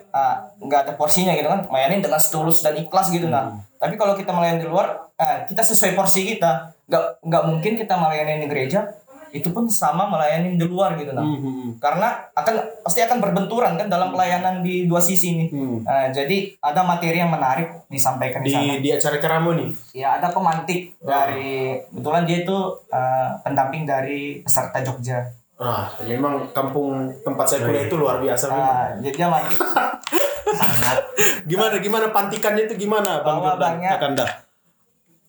[0.10, 1.68] ah, nggak ada porsinya gitu kan?
[1.68, 3.60] Melayani dengan setulus dan ikhlas gitu nah Hmm.
[3.76, 6.74] tapi kalau kita melayani di luar ah, kita sesuai porsi kita.
[6.86, 8.82] Nggak nggak mungkin kita melayani di gereja
[9.30, 11.76] itu pun sama melayani di luar gitu nah Hmm.
[11.76, 15.46] karena akan pasti akan berbenturan kan dalam pelayanan di dua sisi ini.
[15.52, 15.84] Hmm.
[15.84, 18.80] Nah, jadi ada materi yang menarik disampaikan di, sana.
[18.80, 19.70] Di di acara keramu nih.
[19.92, 25.20] ya ada pemantik dari kebetulan dia itu uh, pendamping dari peserta Jogja
[25.56, 26.92] Ah, memang kampung
[27.22, 28.46] tempat saya kuliah itu luar biasa.
[28.46, 31.00] nah, dia mantik sangat
[31.46, 32.06] Gimana gimana?
[32.10, 33.40] Pantikannya itu gimana Bang?
[33.40, 34.26] Banyak- Kakanda?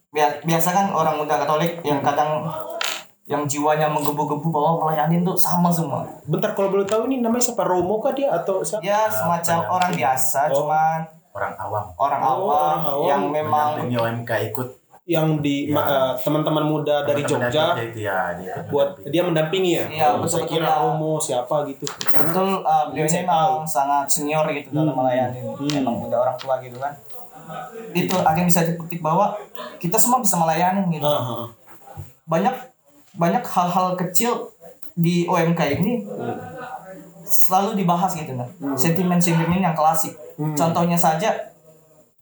[0.09, 2.43] Bia- biasa kan orang muda Katolik yang kadang
[3.25, 6.07] yang jiwanya menggebu-gebu bahwa melayani itu sama semua.
[6.25, 7.63] Bentar kalau boleh tahu ini namanya siapa?
[7.63, 8.31] Romo kah dia?
[8.33, 8.81] Atau siapa?
[8.81, 10.63] dia semacam orang biasa Oh.
[10.63, 10.99] cuman
[11.33, 11.85] orang awam.
[11.97, 13.05] orang Oh, awam orang awam.
[13.05, 14.69] yang memang mendampingi OMK ikut
[15.07, 15.79] Yang di Ya.
[15.79, 19.13] eh, teman-teman muda dari teman-teman Jogja itu ya dia ikut buat mendampingi.
[19.15, 19.85] dia mendampingi ya.
[19.87, 20.75] Iya, Oh, saya kira ya.
[20.77, 21.87] Romo siapa gitu.
[21.87, 24.99] betul uh, beliau ini memang sangat senior gitu dalam Hmm.
[24.99, 25.71] melayani Hmm.
[25.77, 26.91] emang udah orang tua gitu kan
[27.93, 29.39] itu yang bisa dipetik bahwa
[29.79, 31.49] kita semua bisa melayani gitu Ah, ah, ah.
[32.27, 32.55] banyak
[33.15, 34.51] banyak hal-hal kecil
[34.93, 36.03] di OMK ini
[37.23, 40.19] selalu dibahas gitu nah sentimen-sentimen yang klasik
[40.53, 41.31] contohnya saja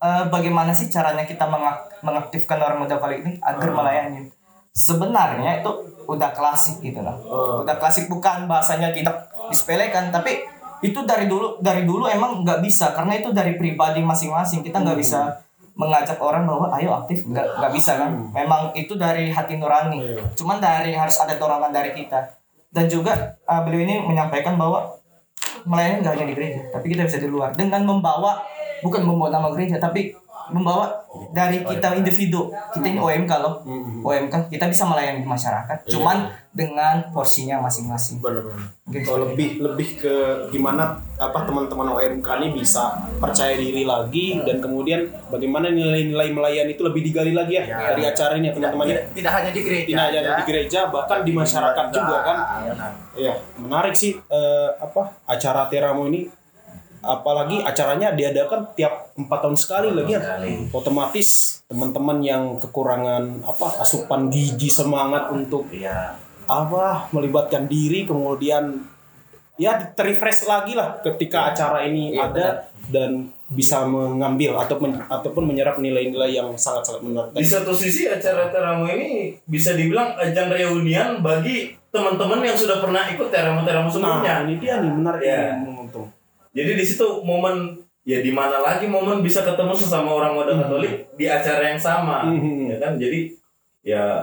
[0.05, 4.29] eh, bagaimana sih caranya kita mengak- mengaktifkan orang muda kali ini agar melayani?
[4.75, 5.71] Sebenarnya itu
[6.05, 7.17] udah klasik gitu nah
[7.64, 10.45] udah klasik bukan bahasanya tidak disepelekan tapi
[10.85, 14.61] itu dari dulu dari dulu emang nggak bisa karena itu dari pribadi masing-masing.
[14.61, 15.40] Kita nggak bisa
[15.75, 17.25] mengajak orang bahwa ayo aktif.
[17.25, 18.12] Nggak nggak bisa kan?
[18.37, 19.97] Memang itu dari hati nurani.
[19.97, 20.23] Iya.
[20.37, 22.37] cuman dari harus ada dorongan dari kita.
[22.69, 24.93] Dan juga uh, beliau ini menyampaikan bahwa
[25.64, 27.57] melayani nggak hanya di gereja tapi kita bisa di luar.
[27.57, 28.45] Dengan membawa
[28.85, 30.12] bukan membawa nama gereja tapi
[30.44, 30.92] membawa
[31.33, 33.64] dari kita individu kita ini OMK loh
[34.05, 38.68] OMK kita bisa melayani masyarakat cuman dengan porsinya masing-masing Benar-benar.
[38.87, 39.09] Gitu.
[39.09, 40.14] Oh, lebih lebih ke
[40.53, 46.85] gimana apa teman-teman OMK ini bisa percaya diri lagi dan kemudian bagaimana nilai-nilai melayani itu
[46.85, 47.77] lebih digali lagi ya, Ya.
[47.97, 48.90] dari acara ini ya teman-teman ya.
[48.92, 50.33] tidak, tidak hanya di gereja Tidak hanya aja.
[50.37, 52.37] di gereja bahkan di masyarakat juga kan.
[52.68, 52.90] Benar.
[53.16, 56.29] Iya, menarik sih eh, apa acara Teramo ini
[57.07, 60.21] apalagi acaranya diadakan tiap empat tahun sekali lagi ya.
[60.71, 66.17] Otomatis teman-teman yang kekurangan apa asupan gizi semangat untuk Iya.
[66.45, 68.85] apa melibatkan diri kemudian
[69.55, 72.47] ya terrefresh lagi lah ketika acara ini Iya, ada
[72.85, 73.11] dan
[73.47, 77.33] bisa mengambil ataupun ataupun menyerap nilai-nilai yang sangat-sangat menarik.
[77.33, 83.07] Di satu sisi acara Teramo ini bisa dibilang ajang reunian bagi teman-teman yang sudah pernah
[83.07, 84.35] ikut Teramo-Teramo Nah, sebelumnya.
[84.43, 85.55] ini dia nih menarik Ya.
[85.57, 86.11] momentum.
[86.55, 91.11] Jadi di situ momen ya di mana lagi momen bisa ketemu sesama orang muda Katolik
[91.14, 92.71] di acara yang sama, Hmm.
[92.71, 92.95] ya kan?
[92.95, 93.35] Jadi
[93.83, 94.23] ya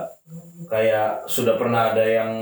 [0.66, 2.32] kayak sudah pernah ada yang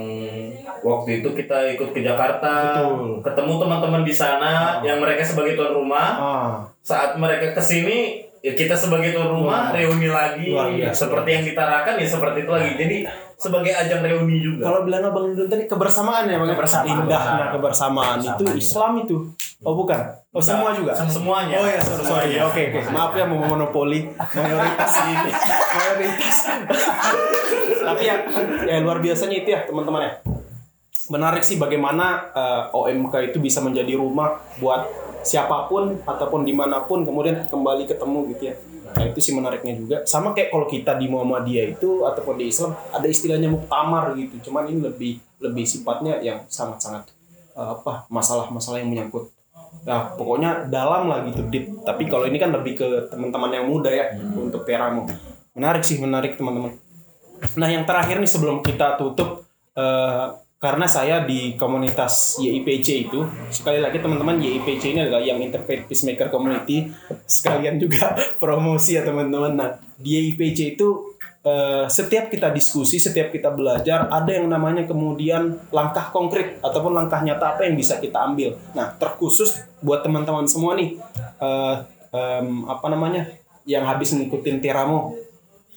[0.80, 3.20] waktu itu kita ikut ke Jakarta, Betul.
[3.20, 6.08] ketemu teman-teman di sana yang mereka sebagai tuan rumah.
[6.16, 11.06] Ah, Saat mereka ke sini, ya kita sebagai tuan rumah reuni lagi, Luar biasa.
[11.06, 12.72] seperti yang ditarakan ya seperti itu lagi.
[12.74, 12.96] Jadi
[13.36, 14.68] sebagai ajang reuni juga.
[14.68, 16.92] kalau bilang abang Dudun tadi kebersamaan ya bang Kebersamaan.
[17.00, 19.16] indahnya kebersamaan itu Islam itu
[19.60, 21.56] oh bukan oh semua juga semuanya.
[21.56, 22.32] Oh ya, sorry, sorry.
[22.38, 22.80] Oke, oke.
[22.92, 25.30] Maaf ya mau monopoli mayoritas ini.
[25.76, 26.36] mayoritas.
[27.80, 28.16] Tapi ya,
[28.66, 30.12] ya luar biasanya itu ya teman-teman ya.
[31.08, 34.86] Menarik sih bagaimana eh, OMK itu bisa menjadi rumah buat
[35.22, 38.54] siapa pun ataupun di mana pun kemudian kembali ketemu gitu ya.
[38.90, 39.96] Nah itu sih menariknya juga.
[40.04, 44.50] Sama kayak kalau kita di Muhammadiyah itu ataupun di Islam ada istilahnya muktamar gitu.
[44.50, 47.10] Cuman ini lebih lebih sifatnya yang sangat-sangat
[47.54, 49.30] eh, apa masalah-masalah yang menyangkut
[49.80, 51.72] Nah, pokoknya dalam lah gitu deep.
[51.86, 55.08] Tapi kalau ini kan lebih ke teman-teman yang muda ya untuk Teramo.
[55.56, 56.76] Menarik sih, menarik teman-teman.
[57.56, 60.26] Nah, yang terakhir nih sebelum kita tutup eh,
[60.60, 66.28] karena saya di komunitas YIPC itu sekali lagi teman-teman YIPC ini adalah yang Interfaith Peacemaker
[66.28, 66.84] Community
[67.24, 69.56] sekalian juga promosi ya teman-teman.
[69.56, 75.64] Nah di YIPC itu eh, setiap kita diskusi, setiap kita belajar ada yang namanya kemudian
[75.72, 78.60] langkah konkret ataupun langkah nyata apa yang bisa kita ambil.
[78.76, 81.00] Nah terkhusus buat teman-teman semua nih
[81.40, 81.76] eh,
[82.12, 83.32] em, apa namanya
[83.64, 85.29] yang habis ngikutin Tiramo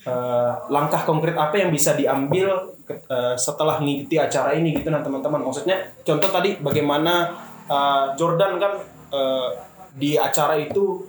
[0.04, 5.44] eh, langkah konkret apa yang bisa diambil eh, setelah mengikuti acara ini gitu nah teman-teman?
[5.44, 7.34] Maksudnya contoh tadi bagaimana
[7.68, 8.74] eh, Jordan kan
[9.12, 9.50] eh,
[9.94, 11.08] di acara itu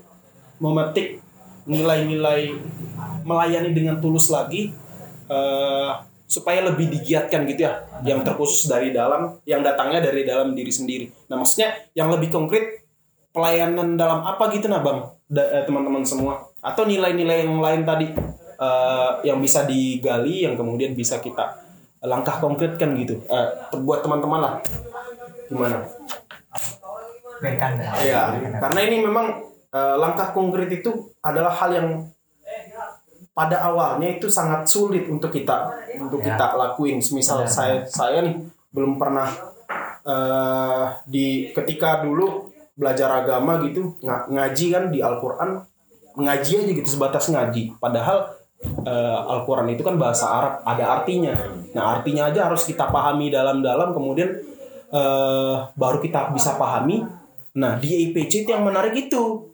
[0.62, 1.20] memetik
[1.64, 2.52] nilai-nilai
[3.24, 4.70] melayani dengan tulus lagi
[5.28, 5.92] eh,
[6.24, 11.06] supaya lebih digiatkan gitu ya yang terkhusus dari dalam yang datangnya dari dalam diri sendiri.
[11.30, 12.84] Nah maksudnya yang lebih konkret
[13.34, 15.04] pelayanan dalam apa gitu nah bang?
[15.66, 16.48] Teman-teman semua.
[16.64, 18.06] Atau nilai-nilai yang lain tadi
[18.56, 21.60] eh, yang bisa digali yang kemudian bisa kita
[22.00, 23.48] langkah konkretkan gitu Eh,
[23.78, 24.54] buat teman-teman lah
[25.46, 25.84] gimana
[28.00, 28.22] Iya,
[28.58, 29.26] karena ini memang
[29.68, 30.90] eh, langkah konkret itu
[31.20, 31.88] adalah hal yang
[33.34, 35.66] pada awalnya itu sangat sulit untuk kita
[35.98, 36.32] untuk Ya.
[36.32, 37.02] kita lakuin.
[37.02, 37.50] Misal Benar.
[37.50, 38.38] saya saya nih
[38.70, 39.26] belum pernah
[40.04, 45.62] eh, di ketika dulu belajar agama gitu nga- ngaji kan di Al-Qur'an
[46.14, 47.74] ngaji aja gitu sebatas ngaji.
[47.76, 48.30] Padahal
[48.62, 51.34] eh, Al-Qur'an itu kan bahasa Arab, ada artinya.
[51.74, 54.30] Nah, artinya aja harus kita pahami dalam-dalam kemudian
[54.94, 57.02] eh, baru kita bisa pahami.
[57.54, 59.50] Nah, di IPC itu yang menarik itu.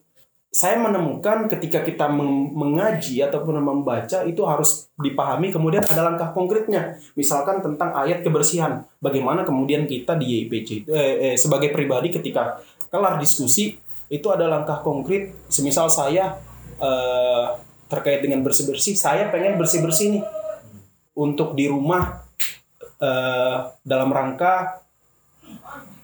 [0.51, 6.99] Saya menemukan ketika kita meng- mengaji ataupun membaca itu harus dipahami kemudian ada langkah konkretnya.
[7.15, 8.83] Misalkan tentang ayat kebersihan.
[8.99, 12.59] Bagaimana kemudian kita di itu eh, eh, sebagai pribadi ketika
[12.91, 13.79] kelar diskusi
[14.11, 15.31] itu ada langkah konkret.
[15.47, 16.35] Semisal saya
[16.83, 17.47] eh,
[17.91, 20.25] terkait dengan bersih-bersih, saya pengen bersih-bersih nih
[21.19, 22.23] untuk di rumah
[23.03, 24.81] eh, dalam rangka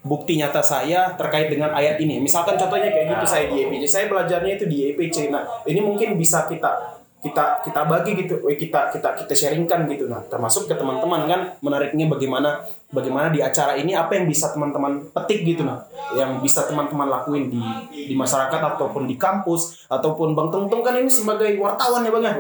[0.07, 2.23] bukti nyata saya terkait dengan ayat ini.
[2.23, 3.85] Misalkan contohnya kayak gitu saya di EPC.
[3.91, 5.31] Saya belajarnya itu di EPC.
[5.35, 6.96] Nah, ini mungkin bisa kita
[7.27, 10.07] kita kita bagi gitu, kita kita kita sharingkan gitu.
[10.07, 12.63] Nah, termasuk ke teman-teman kan menariknya bagaimana
[12.95, 15.83] bagaimana di acara ini apa yang bisa teman-teman petik gitu nah,
[16.15, 17.59] yang bisa teman-teman lakuin di
[17.91, 22.23] di masyarakat ataupun di kampus ataupun Bang Tung Tung kan ini sebagai wartawan ya Bang
[22.23, 22.35] ya.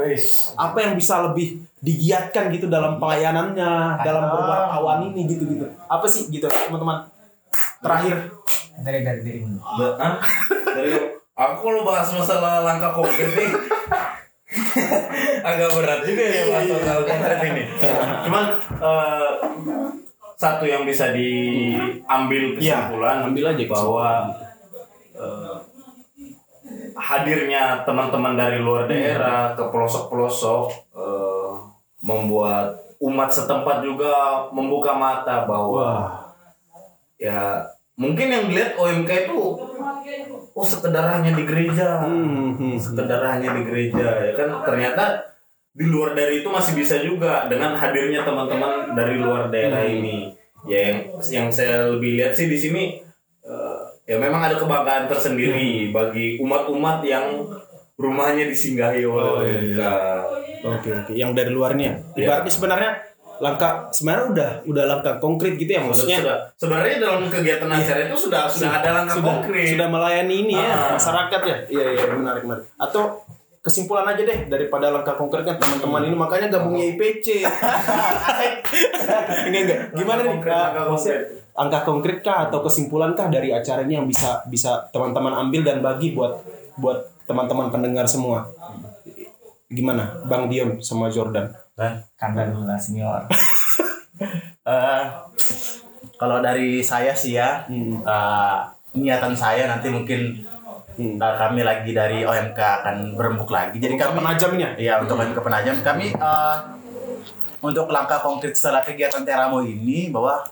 [0.54, 5.66] Apa yang bisa lebih digiatkan gitu dalam pelayanannya, dalam berwartawan ini gitu-gitu.
[5.90, 7.10] Apa sih gitu teman-teman?
[7.82, 8.30] Terakhir
[8.86, 9.58] dari dari dirimu?
[10.76, 10.90] Dari
[11.36, 13.50] aku kalau bahas masalah langkah konkret nih
[15.48, 17.62] agak berat juga ya bahas masalah konkret ini.
[18.26, 18.44] Cuman
[18.80, 19.30] eh,
[20.36, 24.08] satu yang bisa diambil Iya, kesimpulan ambil aja bahwa
[25.16, 25.56] eh,
[26.96, 30.64] hadirnya teman-teman dari luar daerah ke pelosok-pelosok
[30.96, 31.52] eh,
[32.04, 36.32] membuat umat setempat juga membuka mata bahwa Wah.
[37.20, 37.60] ya
[37.96, 39.40] mungkin yang dilihat OMK itu
[40.56, 42.04] oh sekedar hanya di gereja.
[42.04, 44.48] Hmm, hmm, sekedar hanya di gereja ya kan?
[44.64, 45.04] Ternyata
[45.76, 50.32] di luar dari itu masih bisa juga dengan hadirnya teman-teman dari luar daerah ini.
[50.68, 53.00] Ya yang yang saya lebih lihat sih di sini
[53.44, 57.44] eh, ya memang ada kebanggaan tersendiri bagi umat-umat yang
[57.96, 61.94] rumahnya disinggahi oleh Oh, iya, OMK Oke oke, yang dari luar ini ya.
[62.16, 62.26] Iya.
[62.32, 62.90] Berarti sebenarnya
[63.36, 66.18] langkah sebenarnya udah udah langkah konkret gitu ya maksudnya.
[66.24, 70.54] sudah sebenarnya dalam kegiatan acara itu sudah sudah ada langkah sudah, konkret sudah melayani ini
[70.56, 70.90] ya Ah.
[70.96, 71.56] masyarakat ya.
[71.68, 72.64] Iya iya menarik menarik.
[72.80, 73.20] Atau
[73.60, 77.42] kesimpulan aja deh daripada langkah konkret kan teman-teman ini makanya gabungnya IPC.
[79.50, 79.80] enggak enggak.
[79.92, 80.32] Gimana nih?
[80.38, 80.66] Konkret, Kak?
[80.70, 81.20] langkah konkret.
[81.56, 85.80] Angka konkret kah atau kesimpulan kah dari acara ini yang bisa bisa teman-teman ambil dan
[85.80, 86.44] bagi buat
[86.76, 88.44] buat teman-teman pendengar semua?
[89.66, 91.50] Gimana, Bang Dion sama Jordan?
[92.16, 93.28] Kanda dulu lah senior
[94.66, 95.02] Eh,
[96.18, 98.02] kalau dari saya sih ya, Hmm.
[98.02, 98.56] eh,
[98.98, 100.42] niatan saya nanti mungkin
[100.96, 101.20] Hmm.
[101.22, 103.76] eh, kami lagi dari OMK akan berembuk lagi.
[103.78, 104.70] Jadi kami penajam ini ya?
[104.74, 106.56] Iya untuk kami ke penajam kami eh,
[107.62, 110.42] untuk langkah konkret setelah kegiatan Teramo ini bahwa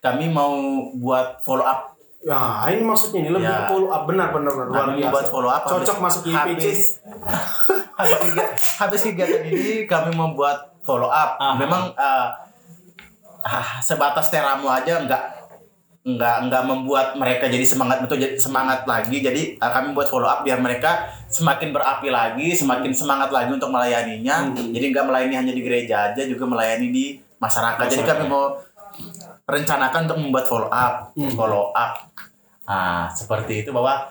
[0.00, 0.54] kami mau
[0.96, 1.91] buat follow up
[2.22, 3.56] Nah, ini maksudnya ini lebih Ya.
[3.58, 5.10] ke follow up benar benar benar luar kami biasa.
[5.10, 6.34] buat follow up Cocok habis- masuk IPC.
[6.36, 6.78] habis,
[7.98, 8.48] habis, kegiatan,
[8.78, 11.54] habis kegiatan ini kami membuat follow up Aha.
[11.56, 12.26] memang eh,
[13.42, 15.22] ah, sebatas Teramo aja enggak
[16.02, 20.26] enggak enggak membuat mereka jadi semangat betul jadi semangat lagi jadi eh, kami buat follow
[20.26, 24.70] up biar mereka semakin berapi lagi semakin semangat lagi untuk melayaninya Hmm.
[24.70, 27.04] jadi enggak melayani hanya di gereja aja juga melayani di
[27.36, 28.54] masyarakat, jadi kami mau
[29.44, 31.32] rencanakan untuk membuat follow up Hmm.
[31.32, 31.92] follow up
[32.62, 34.06] ah seperti itu bahwa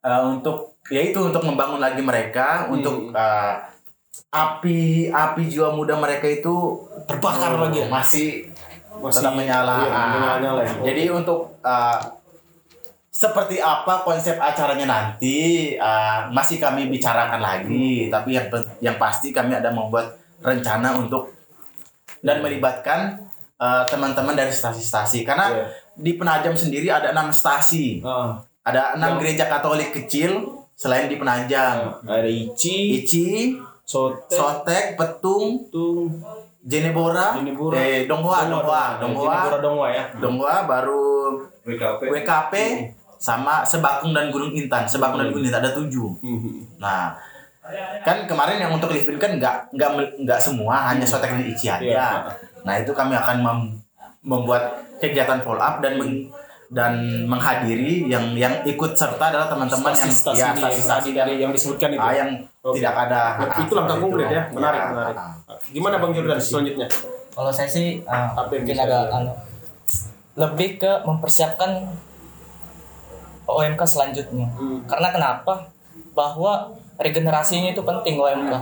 [0.00, 2.76] eh, untuk ya itu untuk membangun lagi mereka Hmm.
[2.76, 3.54] untuk eh,
[4.30, 7.88] api api jiwa muda mereka itu Terbakar lagi ya?
[7.88, 8.28] masih
[8.92, 9.76] Masih- tetap menyala.
[9.80, 10.72] iya, menyala-nyala ya.
[10.84, 11.98] Jadi untuk uh,
[13.08, 18.46] seperti apa konsep acaranya nanti uh, masih kami bicarakan lagi, tapi yang
[18.78, 21.32] yang pasti kami ada membuat rencana untuk
[22.20, 23.29] dan melibatkan
[23.60, 25.64] uh, teman-teman dari stasi-stasi karena Iya.
[25.94, 30.40] di Penajam sendiri ada enam stasi, Ah, ada enam gereja Katolik kecil
[30.72, 36.08] selain di Penajam, ada Ici, Ici, Sotek, Sotek, Petung, Tung,
[36.60, 37.76] Jenebora, Jenebora.
[37.76, 40.04] eh, Donghoa, Donghoa, Donghoa, Jenebora Donghoa ya.
[40.14, 41.02] Donghoa, baru
[41.62, 42.00] WKP.
[42.06, 42.54] WKP,
[43.16, 44.84] sama Sebakung dan Gunung Intan.
[44.84, 46.08] Sebakung dan Gunung Intan ada tujuh.
[46.20, 46.78] Mhm.
[46.78, 47.12] Nah,
[48.00, 51.80] kan kemarin yang untuk Livin kan nggak nggak nggak semua, hanya Sotek dan Ici aja.
[51.80, 52.08] Iya.
[52.62, 53.72] Nah itu kami akan mem-
[54.22, 54.62] membuat
[54.98, 56.28] kegiatan follow up dan meng-
[56.70, 56.92] dan
[57.26, 61.98] menghadiri yang yang ikut serta adalah teman-teman yang Stasi-stasi ya stasi-stasi yang yang disebutkan itu.
[61.98, 62.30] ah, yang
[62.62, 62.78] Oke.
[62.78, 63.22] tidak ada.
[63.36, 64.36] Nah, Ah, itu langkah konkret itu.
[64.36, 64.42] ya.
[64.50, 65.16] Menarik, Ya, menarik.
[65.16, 65.34] ah.
[65.66, 66.86] Gimana Bang Jordan selanjutnya?
[67.30, 69.32] Kalau saya sih uh, Apa mungkin agak anu,
[70.36, 71.90] lebih ke mempersiapkan
[73.44, 74.46] OMK selanjutnya.
[74.52, 74.78] Hmm.
[74.86, 75.54] Karena kenapa?
[76.12, 78.52] Bahwa regenerasinya itu penting OMK.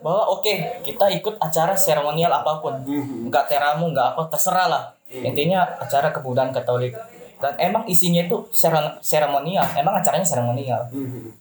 [0.00, 3.28] Bahwa oke kita ikut acara seremonial apa pun, Hmm.
[3.28, 4.82] nggak teramu, nggak apa, terserah lah.
[5.08, 6.92] Intinya acara kebudayaan Katolik.
[7.38, 10.90] Dan emang isinya itu sere- seremonial, emang acaranya seremonial.
[10.90, 11.32] Mhm.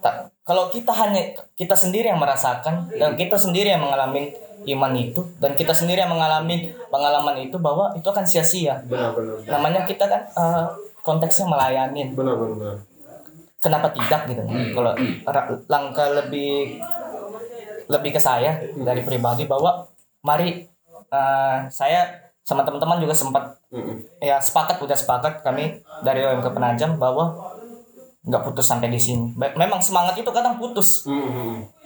[0.00, 1.20] Tak- kalau kita hanya
[1.54, 4.32] kita sendiri yang merasakan dan kita sendiri yang mengalami
[4.66, 8.80] iman itu dan kita sendiri yang mengalami pengalaman itu bahwa itu akan sia-sia.
[8.84, 9.36] Benar, benar.
[9.46, 10.64] Namanya kita kan eh,
[11.00, 11.48] konteksnya
[12.14, 12.74] benar, benar.
[13.60, 14.40] Kenapa tidak gitu?
[14.72, 14.92] Kalau
[15.26, 16.80] ra- langkah lebih
[17.86, 19.84] lebih ke saya dari pribadi bahwa
[20.20, 20.64] mari
[21.06, 22.00] eh, saya
[22.40, 24.18] sama teman-teman juga sempat Mhm.
[24.18, 27.54] ya sepakat udah sepakat kami dari OMK Penajam bahwa
[28.20, 29.30] nggak putus sampai di sini.
[29.34, 31.06] Memang semangat itu kadang putus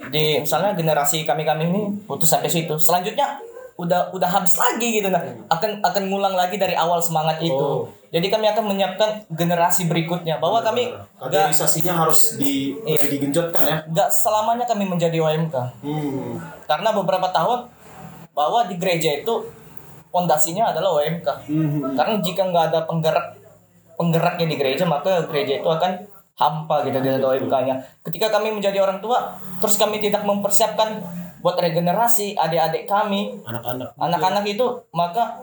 [0.08, 2.74] di misalnya generasi kami kami ini putus sampai situ.
[2.76, 3.36] Selanjutnya
[3.74, 5.18] udah udah habis lagi gitu nah
[5.50, 7.58] akan akan ngulang lagi dari awal semangat itu.
[7.58, 7.90] Oh.
[8.14, 13.10] Jadi kami akan menyiapkan generasi berikutnya bahwa kami nggak Kaderisasinya harus di Iya.
[13.10, 13.76] digenjotkan ya.
[13.90, 16.38] nggak selamanya kami menjadi OMK Hmm.
[16.70, 17.66] karena beberapa tahun
[18.30, 19.34] bahwa di gereja itu
[20.14, 21.26] pondasinya adalah OMK.
[21.50, 21.98] Mhm.
[21.98, 23.34] Karena jika nggak ada penggerak
[23.98, 27.74] penggeraknya di gereja maka gereja itu akan hampa gitu ada OMK-nya.
[28.02, 30.98] Ketika kami menjadi orang tua, terus kami tidak mempersiapkan
[31.44, 33.92] buat regenerasi adik-adik kami, Anak-anak.
[33.94, 35.36] anak-anak itu maka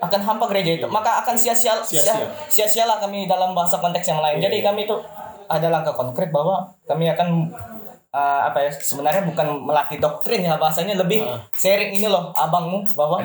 [0.00, 0.86] akan hampa gereja itu.
[0.88, 2.24] Maka akan sia-sia Sia-sia.
[2.48, 4.40] sia-sia lah kami dalam bahasa konteks yang lain.
[4.40, 4.96] Jadi kami itu
[5.44, 7.52] ada langkah konkret bahwa kami akan
[8.08, 11.20] uh, apa ya sebenarnya bukan melatih doktrin ya bahasanya lebih
[11.52, 13.20] sharing ini loh abangmu bahwa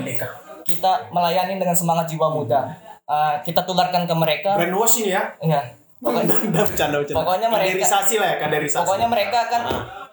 [0.68, 2.76] kita melayani dengan semangat jiwa muda.
[3.08, 4.60] Uh, kita tularkan ke mereka.
[4.60, 5.32] Brainwash ini ya.
[5.39, 5.62] Ya.
[5.96, 7.18] Pokoknya, Udah bercanda bercanda.
[7.24, 8.82] Pokoknya mereka- kaderisasi lah ya, kaderisasi.
[8.84, 9.62] pokoknya mereka akan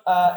[0.07, 0.33] uh,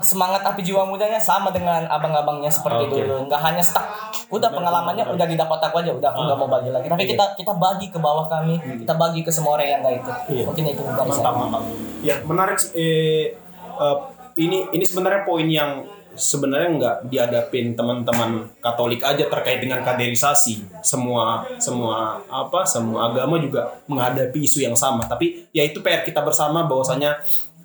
[0.00, 3.04] semangat api jiwa mudanya sama dengan abang-abangnya seperti Oke.
[3.04, 3.28] dulu.
[3.28, 3.84] Nggak hanya stuck.
[4.32, 6.88] Udah pengalamannya udah didapat aku aja, udah aku nggak mau bagi lagi.
[6.88, 10.12] Tapi kita kita bagi ke bawah kami, kita bagi ke semua orang yang nggak itu.
[10.32, 10.44] Iya.
[10.48, 11.32] Mungkin itu saya.
[11.36, 11.62] mantap
[12.00, 13.36] ya menarik eh,
[13.76, 13.96] eh,
[14.40, 15.84] ini ini sebenarnya poin yang
[16.16, 23.78] sebenarnya nggak dihadapin teman-teman Katolik aja terkait dengan kaderisasi semua semua apa semua agama juga
[23.86, 27.20] menghadapi isu yang sama tapi ya itu PR kita bersama bahwasanya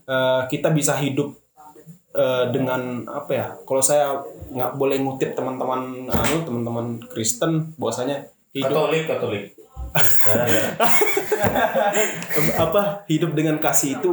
[0.06, 1.34] eh, kita bisa hidup
[2.16, 4.24] eh, dengan apa ya kalau saya
[4.56, 9.46] nggak boleh ngutip teman-teman anu teman-teman Kristen bahwasanya hidup Katolik, Katolik.
[12.64, 14.12] apa hidup dengan kasih itu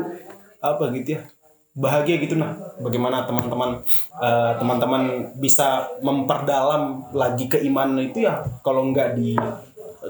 [0.63, 1.27] apa gitu ya
[1.73, 2.53] bahagia gitu nah.
[2.79, 3.81] Bagaimana teman-teman
[4.21, 8.45] eh, teman-teman bisa memperdalam lagi keimanan itu ya.
[8.61, 9.33] Kalau nggak di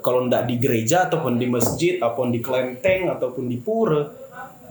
[0.00, 4.08] kalau nggak di gereja ataupun di masjid ataupun di kelenteng ataupun di pura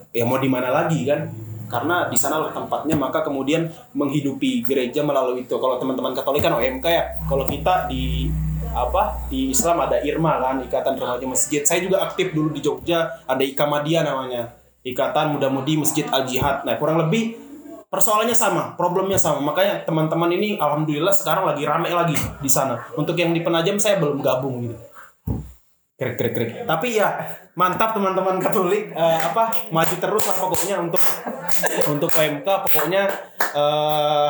[0.09, 1.29] ya mau di mana lagi kan
[1.71, 5.55] karena di sana tempatnya maka kemudian menghidupi gereja melalui itu.
[5.55, 8.27] Kalau teman-teman Katolik kan OMK ya kalau kita di
[8.71, 11.63] apa di Islam ada IRMA kan Ikatan Remaja Masjid.
[11.63, 14.51] Saya juga aktif dulu di Jogja ada Ikamadia namanya.
[14.83, 17.39] Ikatan Muda-Mudi Masjid Al Jihad nah kurang lebih
[17.91, 19.39] persoalannya sama problemnya sama.
[19.39, 22.79] Makanya teman-teman ini alhamdulillah sekarang lagi rame lagi di sana.
[22.99, 24.75] Untuk yang di Penajam saya belum gabung gitu.
[26.01, 26.51] Krik krik krik.
[26.65, 27.13] Tapi ya
[27.55, 28.91] mantap teman-teman Katolik.
[28.91, 31.01] Eh, apa maju terus lah pokoknya untuk
[31.91, 33.03] untuk PMK pokoknya
[33.51, 34.29] eh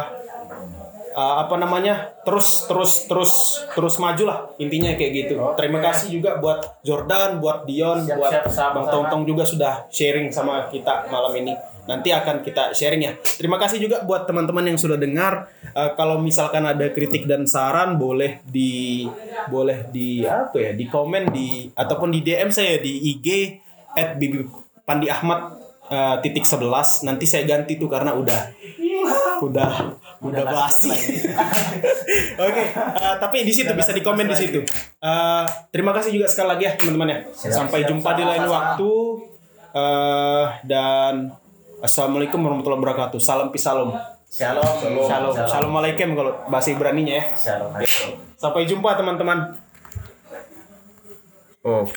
[1.11, 3.31] eh, apa namanya terus terus terus
[3.75, 5.35] terus maju lah intinya kayak gitu.
[5.59, 8.73] Terima kasih juga buat Jordan buat Dion Siap, buat siap, sama-sama.
[8.81, 11.53] Bang Tong Tong juga sudah sharing sama kita malam ini
[11.89, 16.19] nanti akan kita sharing ya terima kasih juga buat teman-teman yang sudah dengar Eh, kalau
[16.19, 19.07] misalkan ada kritik dan saran boleh di
[19.47, 23.27] boleh di apa ya di komen di ataupun di DM saya di IG
[23.95, 24.43] at Bibi
[24.83, 25.55] Pandi Ahmad
[25.87, 28.51] eh, titik 11 nanti saya ganti tuh karena udah
[29.47, 29.71] udah
[30.21, 30.91] udah basi.
[32.45, 34.59] Oke, eh, tapi di situ bisa dikomen di situ.
[34.99, 37.19] Eh, terima kasih juga sekali lagi ya teman-teman ya.
[37.31, 38.93] Sampai jumpa di lain waktu.
[39.71, 41.31] Eh, dan
[41.81, 43.19] assalamualaikum warahmatullahi wabarakatuh.
[43.19, 43.97] Salam pisalom.
[44.31, 44.63] Shalom.
[45.03, 45.33] Shalom.
[45.35, 47.23] Assalamualaikum kalau bahasa Ibraninya ya.
[47.35, 47.73] Shalom.
[48.39, 49.57] Sampai jumpa teman-teman.
[51.61, 51.85] Oh.